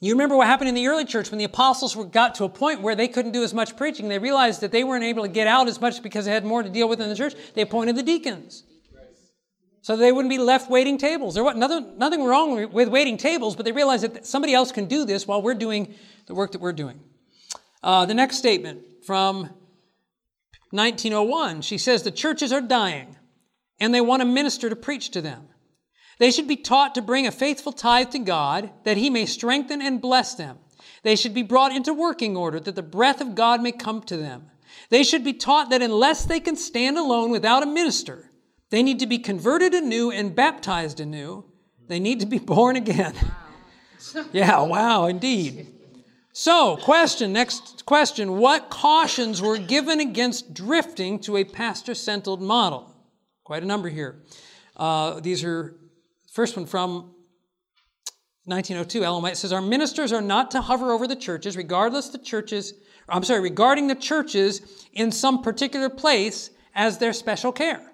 [0.00, 2.48] You remember what happened in the early church when the apostles were, got to a
[2.48, 4.08] point where they couldn't do as much preaching.
[4.08, 6.62] They realized that they weren't able to get out as much because they had more
[6.62, 7.34] to deal with in the church.
[7.54, 8.64] They appointed the deacons.
[9.86, 11.36] So they wouldn't be left waiting tables.
[11.36, 14.86] There was nothing, nothing wrong with waiting tables, but they realized that somebody else can
[14.86, 15.94] do this while we're doing
[16.26, 16.98] the work that we're doing.
[17.84, 19.42] Uh, the next statement from
[20.70, 23.14] 1901 she says, The churches are dying,
[23.78, 25.46] and they want a minister to preach to them.
[26.18, 29.80] They should be taught to bring a faithful tithe to God, that He may strengthen
[29.80, 30.58] and bless them.
[31.04, 34.16] They should be brought into working order, that the breath of God may come to
[34.16, 34.50] them.
[34.90, 38.32] They should be taught that unless they can stand alone without a minister,
[38.70, 41.44] they need to be converted anew and baptized anew.
[41.88, 43.14] They need to be born again.
[44.32, 45.72] yeah, wow, indeed.
[46.32, 48.38] So, question, next question.
[48.38, 52.94] What cautions were given against drifting to a pastor centered model?
[53.44, 54.22] Quite a number here.
[54.76, 55.76] Uh, these are
[56.36, 57.14] First one from
[58.44, 62.18] 1902, Ellen White says, Our ministers are not to hover over the churches, regardless the
[62.18, 62.74] churches,
[63.08, 67.90] I'm sorry, regarding the churches in some particular place as their special care.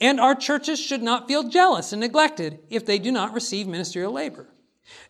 [0.00, 4.12] And our churches should not feel jealous and neglected if they do not receive ministerial
[4.12, 4.48] labor.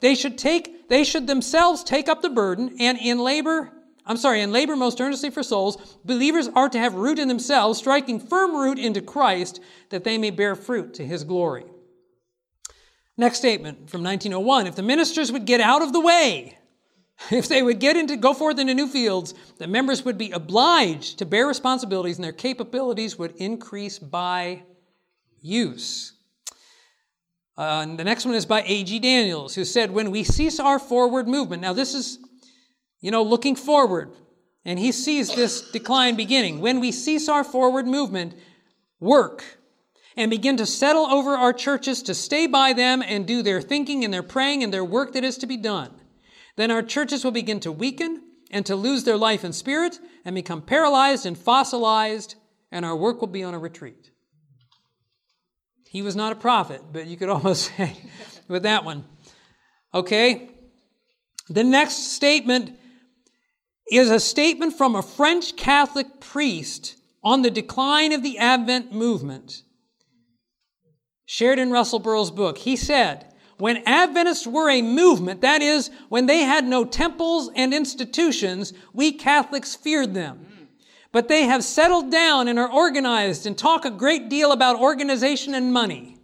[0.00, 3.72] They should take, they should themselves take up the burden and in labor,
[4.06, 7.78] I'm sorry, in labor most earnestly for souls, believers are to have root in themselves,
[7.78, 9.60] striking firm root into Christ
[9.90, 11.64] that they may bear fruit to his glory.
[13.16, 16.56] Next statement from 1901 If the ministers would get out of the way,
[17.30, 21.18] if they would get into, go forth into new fields, the members would be obliged
[21.18, 24.62] to bear responsibilities and their capabilities would increase by
[25.40, 26.12] use.
[27.58, 29.00] Uh, and the next one is by A.G.
[29.00, 32.18] Daniells, who said, When we cease our forward movement, now this is,
[33.00, 34.12] you know, looking forward,
[34.64, 36.60] and he sees this decline beginning.
[36.60, 38.34] When we cease our forward movement,
[39.00, 39.44] work
[40.16, 44.04] and begin to settle over our churches to stay by them and do their thinking
[44.04, 45.90] and their praying and their work that is to be done.
[46.56, 50.34] Then our churches will begin to weaken and to lose their life and spirit and
[50.34, 52.36] become paralyzed and fossilized,
[52.72, 54.10] and our work will be on a retreat.
[55.88, 57.96] He was not a prophet, but you could almost say
[58.48, 59.04] with that one.
[59.94, 60.50] Okay?
[61.48, 62.78] The next statement
[63.90, 69.62] is a statement from a French Catholic priest on the decline of the Advent movement
[71.26, 72.58] shared in Russell Burrill's book.
[72.58, 77.74] He said, when Adventists were a movement, that is, when they had no temples and
[77.74, 80.46] institutions, we Catholics feared them.
[81.16, 85.54] But they have settled down and are organized and talk a great deal about organization
[85.54, 86.18] and money.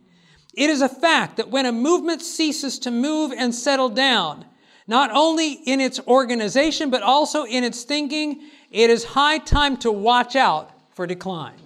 [0.52, 4.44] It is a fact that when a movement ceases to move and settle down,
[4.86, 9.90] not only in its organization, but also in its thinking, it is high time to
[9.90, 11.56] watch out for decline.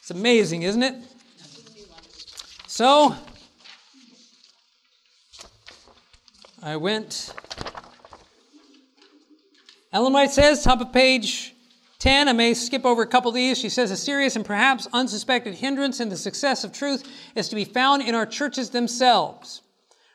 [0.00, 0.96] It's amazing, isn't it?
[2.66, 3.14] So,
[6.60, 7.32] I went.
[9.92, 11.54] Ellen White says, top of page
[11.98, 13.58] 10, I may skip over a couple of these.
[13.58, 17.56] She says, a serious and perhaps unsuspected hindrance in the success of truth is to
[17.56, 19.62] be found in our churches themselves.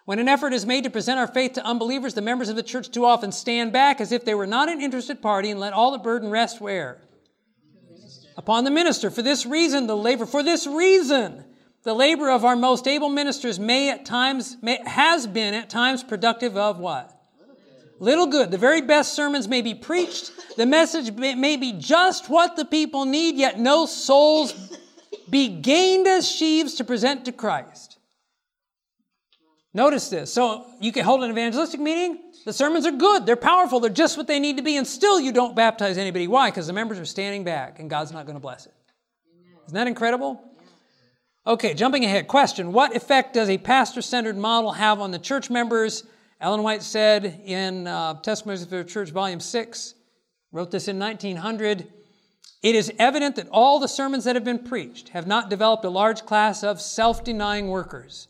[0.06, 2.64] When an effort is made to present our faith to unbelievers, the members of the
[2.64, 5.74] church too often stand back as if they were not an interested party and let
[5.74, 7.02] all the burden rest where?
[8.38, 9.10] Upon the minister.
[9.10, 11.44] For this reason, the labor, for this reason,
[11.84, 16.04] the labor of our most able ministers may at times, may, has been at times
[16.04, 17.15] productive of what?
[18.00, 18.52] Little good.
[18.52, 20.32] The very best sermons may be preached.
[20.58, 24.54] The message may be just what the people need, yet no souls
[25.30, 27.98] be gained as sheaves to present to Christ.
[29.74, 30.34] Notice this.
[30.34, 32.20] So you can hold an evangelistic meeting.
[32.46, 33.26] The sermons are good.
[33.26, 33.80] They're powerful.
[33.80, 34.78] They're just what they need to be.
[34.78, 36.28] And still you don't baptize anybody.
[36.28, 36.50] Why?
[36.50, 38.74] Because the members are standing back and God's not going to bless it.
[39.66, 40.42] Isn't that incredible?
[41.48, 42.28] Okay, jumping ahead.
[42.28, 46.04] Question What effect does a pastor centered model have on the church members?
[46.42, 49.96] Ellen White said in uh, Testimonies of the Church, Volume 6,
[50.52, 51.88] wrote this in 1900
[52.62, 55.90] It is evident that all the sermons that have been preached have not developed a
[55.90, 58.28] large class of self denying workers.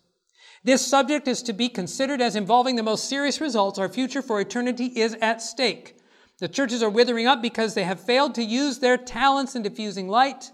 [0.63, 3.79] This subject is to be considered as involving the most serious results.
[3.79, 5.97] Our future for eternity is at stake.
[6.39, 10.07] The churches are withering up because they have failed to use their talents in diffusing
[10.09, 10.51] light.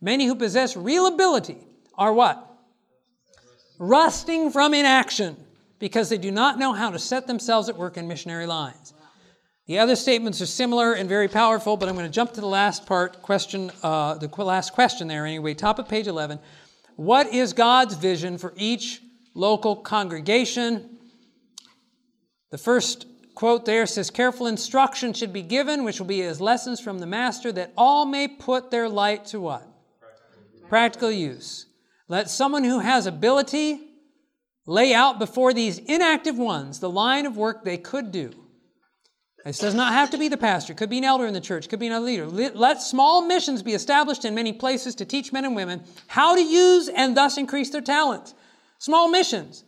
[0.00, 2.50] Many who possess real ability are what?
[3.78, 5.43] Rusting from inaction
[5.78, 8.94] because they do not know how to set themselves at work in missionary lines.
[9.66, 12.46] The other statements are similar and very powerful, but I'm going to jump to the
[12.46, 16.38] last part, question, uh, the last question there anyway, top of page 11.
[16.96, 19.00] What is God's vision for each
[19.32, 20.98] local congregation?
[22.50, 26.78] The first quote there says, Careful instruction should be given, which will be as lessons
[26.78, 29.66] from the Master, that all may put their light to what?
[29.98, 31.66] Practical, Practical use.
[32.06, 33.80] Let someone who has ability
[34.66, 38.32] lay out before these inactive ones the line of work they could do.
[39.44, 40.72] This does not have to be the pastor.
[40.72, 41.68] It could be an elder in the church.
[41.68, 42.26] Could be another leader.
[42.26, 46.40] Let small missions be established in many places to teach men and women how to
[46.40, 48.34] use and thus increase their talents.
[48.78, 49.64] Small missions.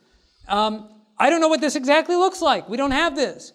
[0.48, 0.88] Um,
[1.18, 2.70] I don't know what this exactly looks like.
[2.70, 3.52] We don't have this.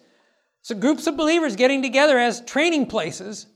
[0.62, 3.46] So groups of believers getting together as training places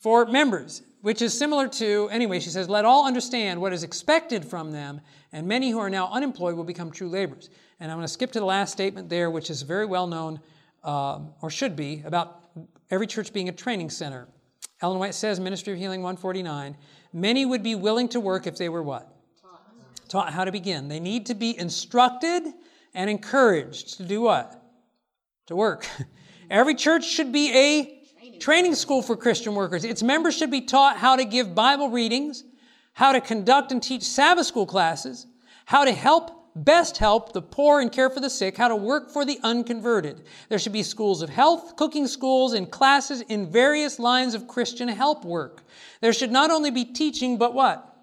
[0.00, 4.44] for members, which is similar to, anyway, she says, let all understand what is expected
[4.44, 5.00] from them
[5.32, 7.50] and many who are now unemployed will become true laborers.
[7.78, 10.40] And I'm going to skip to the last statement there, which is very well known,
[10.82, 12.44] uh, or should be, about
[12.90, 14.28] every church being a training center.
[14.80, 16.76] Ellen White says, Ministry of Healing 149,
[17.12, 19.14] many would be willing to work if they were what?
[19.40, 20.08] Taught.
[20.08, 20.88] Taught how to begin.
[20.88, 22.42] They need to be instructed
[22.94, 24.62] and encouraged to do what?
[25.46, 25.88] To work.
[26.50, 27.95] Every church should be a
[28.40, 29.84] training school for Christian workers.
[29.84, 32.44] Its members should be taught how to give Bible readings,
[32.92, 35.26] how to conduct and teach Sabbath school classes,
[35.66, 39.10] how to help, best help the poor and care for the sick, how to work
[39.10, 40.22] for the unconverted.
[40.48, 44.88] There should be schools of health, cooking schools, and classes in various lines of Christian
[44.88, 45.62] help work.
[46.00, 47.94] There should not only be teaching, but what?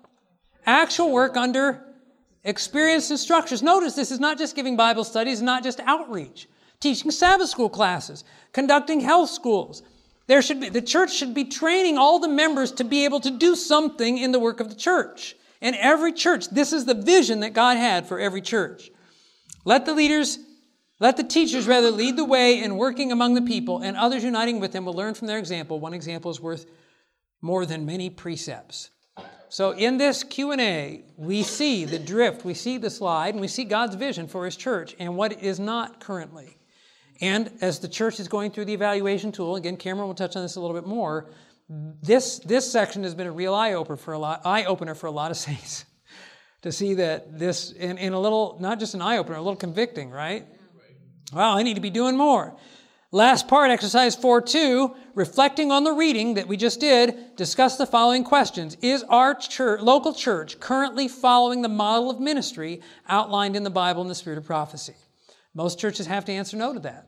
[0.66, 1.84] Actual work under
[2.44, 3.64] experienced instructors.
[3.64, 6.48] Notice this is not just giving Bible studies, not just outreach.
[6.80, 9.84] Teaching Sabbath school classes, conducting health schools,
[10.28, 13.32] there should be, the church should be training all the members to be able to
[13.32, 15.36] do something in the work of the church.
[15.62, 18.92] And every church, this is the vision that God had for every church.
[19.66, 20.40] Let the leaders,
[21.00, 24.60] let the teachers rather lead the way in working among the people, and others uniting
[24.60, 25.80] with them will learn from their example.
[25.80, 26.66] One example is worth
[27.42, 28.90] more than many precepts.
[29.50, 33.66] So in this Q&A, we see the drift, we see the slide, and we see
[33.66, 36.58] God's vision for his church and what is not currently.
[37.22, 40.42] And as the church is going through the evaluation tool, again, Cameron will touch on
[40.42, 41.30] this a little bit more.
[41.70, 45.08] This, this section has been a real eye opener for a lot, eye opener for
[45.08, 45.86] a lot of saints
[46.62, 49.56] to see that this, in, in a little, not just an eye opener, a little
[49.56, 50.48] convicting, right?
[51.34, 52.56] Wow, I need to be doing more.
[53.12, 57.86] Last part, exercise 4 2, reflecting on the reading that we just did, discuss the
[57.86, 58.76] following questions.
[58.82, 64.02] Is our church, local church currently following the model of ministry outlined in the Bible
[64.02, 64.96] and the spirit of prophecy?
[65.54, 67.08] Most churches have to answer no to that.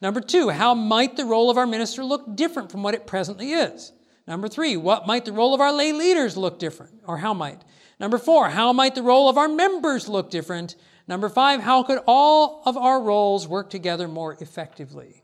[0.00, 3.52] Number two, how might the role of our minister look different from what it presently
[3.52, 3.92] is?
[4.26, 7.62] Number three, what might the role of our lay leaders look different, or how might?
[7.98, 10.76] Number four, how might the role of our members look different?
[11.08, 15.22] Number five, how could all of our roles work together more effectively?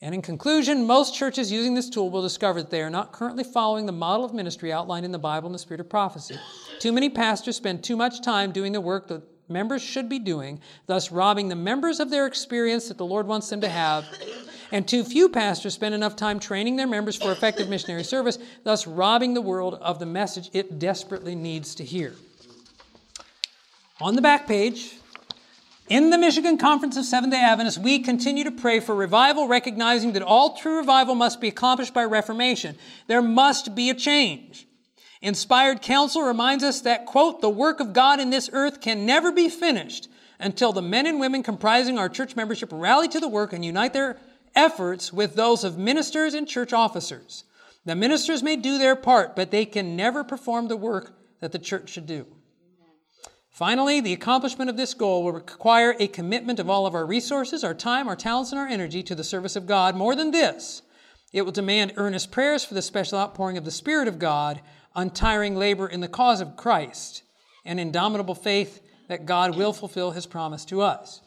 [0.00, 3.44] And in conclusion, most churches using this tool will discover that they are not currently
[3.44, 6.38] following the model of ministry outlined in the Bible and the spirit of prophecy.
[6.78, 10.60] Too many pastors spend too much time doing the work that members should be doing,
[10.86, 14.06] thus robbing the members of their experience that the Lord wants them to have.
[14.72, 18.86] And too few pastors spend enough time training their members for effective missionary service, thus
[18.86, 22.14] robbing the world of the message it desperately needs to hear.
[24.00, 24.96] On the back page,
[25.88, 30.14] in the Michigan Conference of Seventh day Adventists, we continue to pray for revival, recognizing
[30.14, 32.76] that all true revival must be accomplished by reformation.
[33.06, 34.66] There must be a change.
[35.24, 39.32] Inspired counsel reminds us that, quote, the work of God in this earth can never
[39.32, 40.06] be finished
[40.38, 43.94] until the men and women comprising our church membership rally to the work and unite
[43.94, 44.18] their
[44.54, 47.44] efforts with those of ministers and church officers.
[47.86, 51.58] The ministers may do their part, but they can never perform the work that the
[51.58, 52.26] church should do.
[53.48, 57.64] Finally, the accomplishment of this goal will require a commitment of all of our resources,
[57.64, 59.96] our time, our talents, and our energy to the service of God.
[59.96, 60.82] More than this,
[61.32, 64.60] it will demand earnest prayers for the special outpouring of the Spirit of God,
[64.94, 67.22] untiring labor in the cause of Christ,
[67.64, 71.20] and indomitable faith that God will fulfill his promise to us.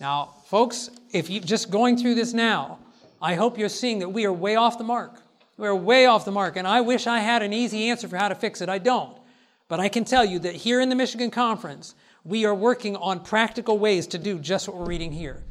[0.00, 2.78] Now, folks, if you just going through this now,
[3.20, 5.22] I hope you're seeing that we are way off the mark.
[5.56, 8.28] We're way off the mark, and I wish I had an easy answer for how
[8.28, 8.68] to fix it.
[8.68, 9.16] I don't.
[9.68, 11.94] But I can tell you that here in the Michigan Conference,
[12.24, 15.44] we are working on practical ways to do just what we're reading here.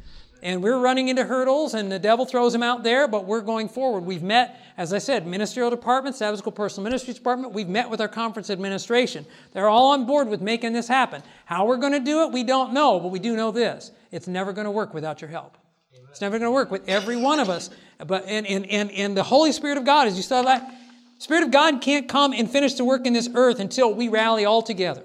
[0.44, 3.70] And we're running into hurdles, and the devil throws them out there, but we're going
[3.70, 4.06] forward.
[4.06, 7.54] We've met, as I said, ministerial department, Sabbath School Personal Ministries Department.
[7.54, 9.26] We've met with our conference administration.
[9.54, 11.22] They're all on board with making this happen.
[11.46, 14.28] How we're going to do it, we don't know, but we do know this it's
[14.28, 15.58] never going to work without your help.
[15.94, 16.08] Amen.
[16.10, 17.70] It's never going to work with every one of us.
[18.00, 20.74] But and, and, and, and the Holy Spirit of God, as you saw that,
[21.20, 24.44] Spirit of God can't come and finish the work in this earth until we rally
[24.44, 25.04] all together.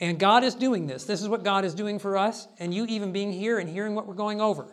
[0.00, 1.04] And God is doing this.
[1.04, 3.94] This is what God is doing for us, and you even being here and hearing
[3.94, 4.66] what we're going over.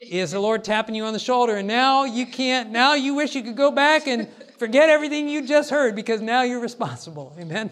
[0.00, 3.34] Is the Lord tapping you on the shoulder, and now you can't, now you wish
[3.34, 4.28] you could go back and
[4.58, 7.34] forget everything you just heard because now you're responsible.
[7.38, 7.70] Amen?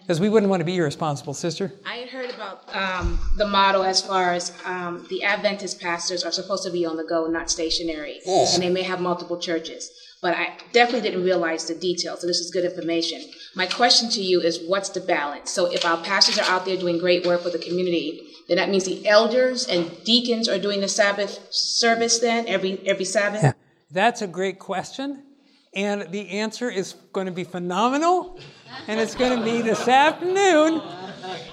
[0.00, 1.72] Because we wouldn't want to be irresponsible, sister.
[1.84, 6.30] I had heard about um, the model as far as um, the Adventist pastors are
[6.30, 8.20] supposed to be on the go, not stationary.
[8.24, 8.54] Yes.
[8.54, 9.90] And they may have multiple churches
[10.26, 12.20] but I definitely didn't realize the details.
[12.20, 13.22] So this is good information.
[13.54, 15.52] My question to you is what's the balance?
[15.52, 18.68] So if our pastors are out there doing great work for the community, then that
[18.68, 23.40] means the elders and deacons are doing the Sabbath service then every every Sabbath?
[23.40, 23.52] Yeah.
[23.92, 25.22] That's a great question.
[25.74, 28.40] And the answer is going to be phenomenal.
[28.88, 30.82] And it's going to be this afternoon.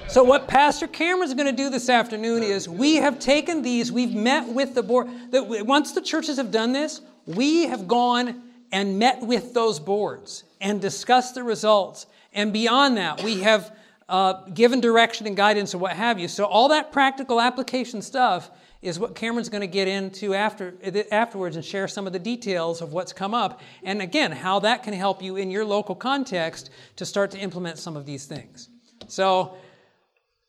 [0.07, 4.15] So, what Pastor Cameron's going to do this afternoon is we have taken these, we've
[4.15, 5.09] met with the board.
[5.31, 8.41] Once the churches have done this, we have gone
[8.73, 12.07] and met with those boards and discussed the results.
[12.33, 13.71] And beyond that, we have
[14.09, 16.27] uh, given direction and guidance and what have you.
[16.27, 18.49] So all that practical application stuff
[18.81, 20.73] is what Cameron's going to get into after,
[21.11, 23.61] afterwards and share some of the details of what's come up.
[23.83, 27.77] And again, how that can help you in your local context to start to implement
[27.77, 28.69] some of these things.
[29.07, 29.55] So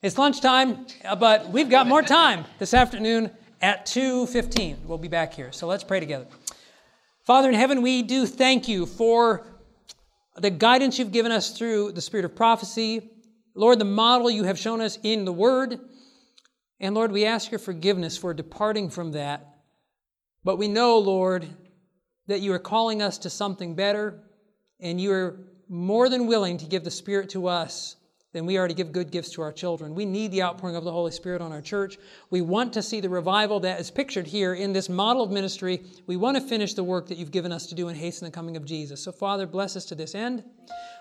[0.02, 3.30] it's lunchtime, uh, but we've got more time this afternoon
[3.60, 4.84] at 2.15.
[4.86, 5.52] We'll be back here.
[5.52, 6.26] So let's pray together.
[7.24, 9.46] Father in heaven, we do thank you for
[10.36, 13.10] the guidance you've given us through the spirit of prophecy.
[13.54, 15.80] Lord, the model you have shown us in the word.
[16.80, 19.54] And Lord, we ask your forgiveness for departing from that.
[20.44, 21.48] But we know, Lord,
[22.26, 24.22] that you are calling us to something better,
[24.78, 27.96] and you are more than willing to give the Spirit to us
[28.34, 29.94] then we are to give good gifts to our children.
[29.94, 31.98] We need the outpouring of the Holy Spirit on our church.
[32.30, 35.84] We want to see the revival that is pictured here in this model of ministry.
[36.08, 38.32] We want to finish the work that you've given us to do and hasten the
[38.32, 39.00] coming of Jesus.
[39.00, 40.42] So, Father, bless us to this end.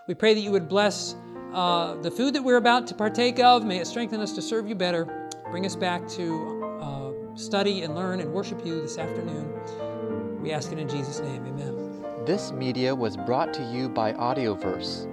[0.07, 1.15] We pray that you would bless
[1.53, 3.65] uh, the food that we're about to partake of.
[3.65, 5.31] May it strengthen us to serve you better.
[5.49, 10.39] Bring us back to uh, study and learn and worship you this afternoon.
[10.39, 11.43] We ask it in Jesus' name.
[11.47, 12.25] Amen.
[12.27, 15.12] This media was brought to you by Audioverse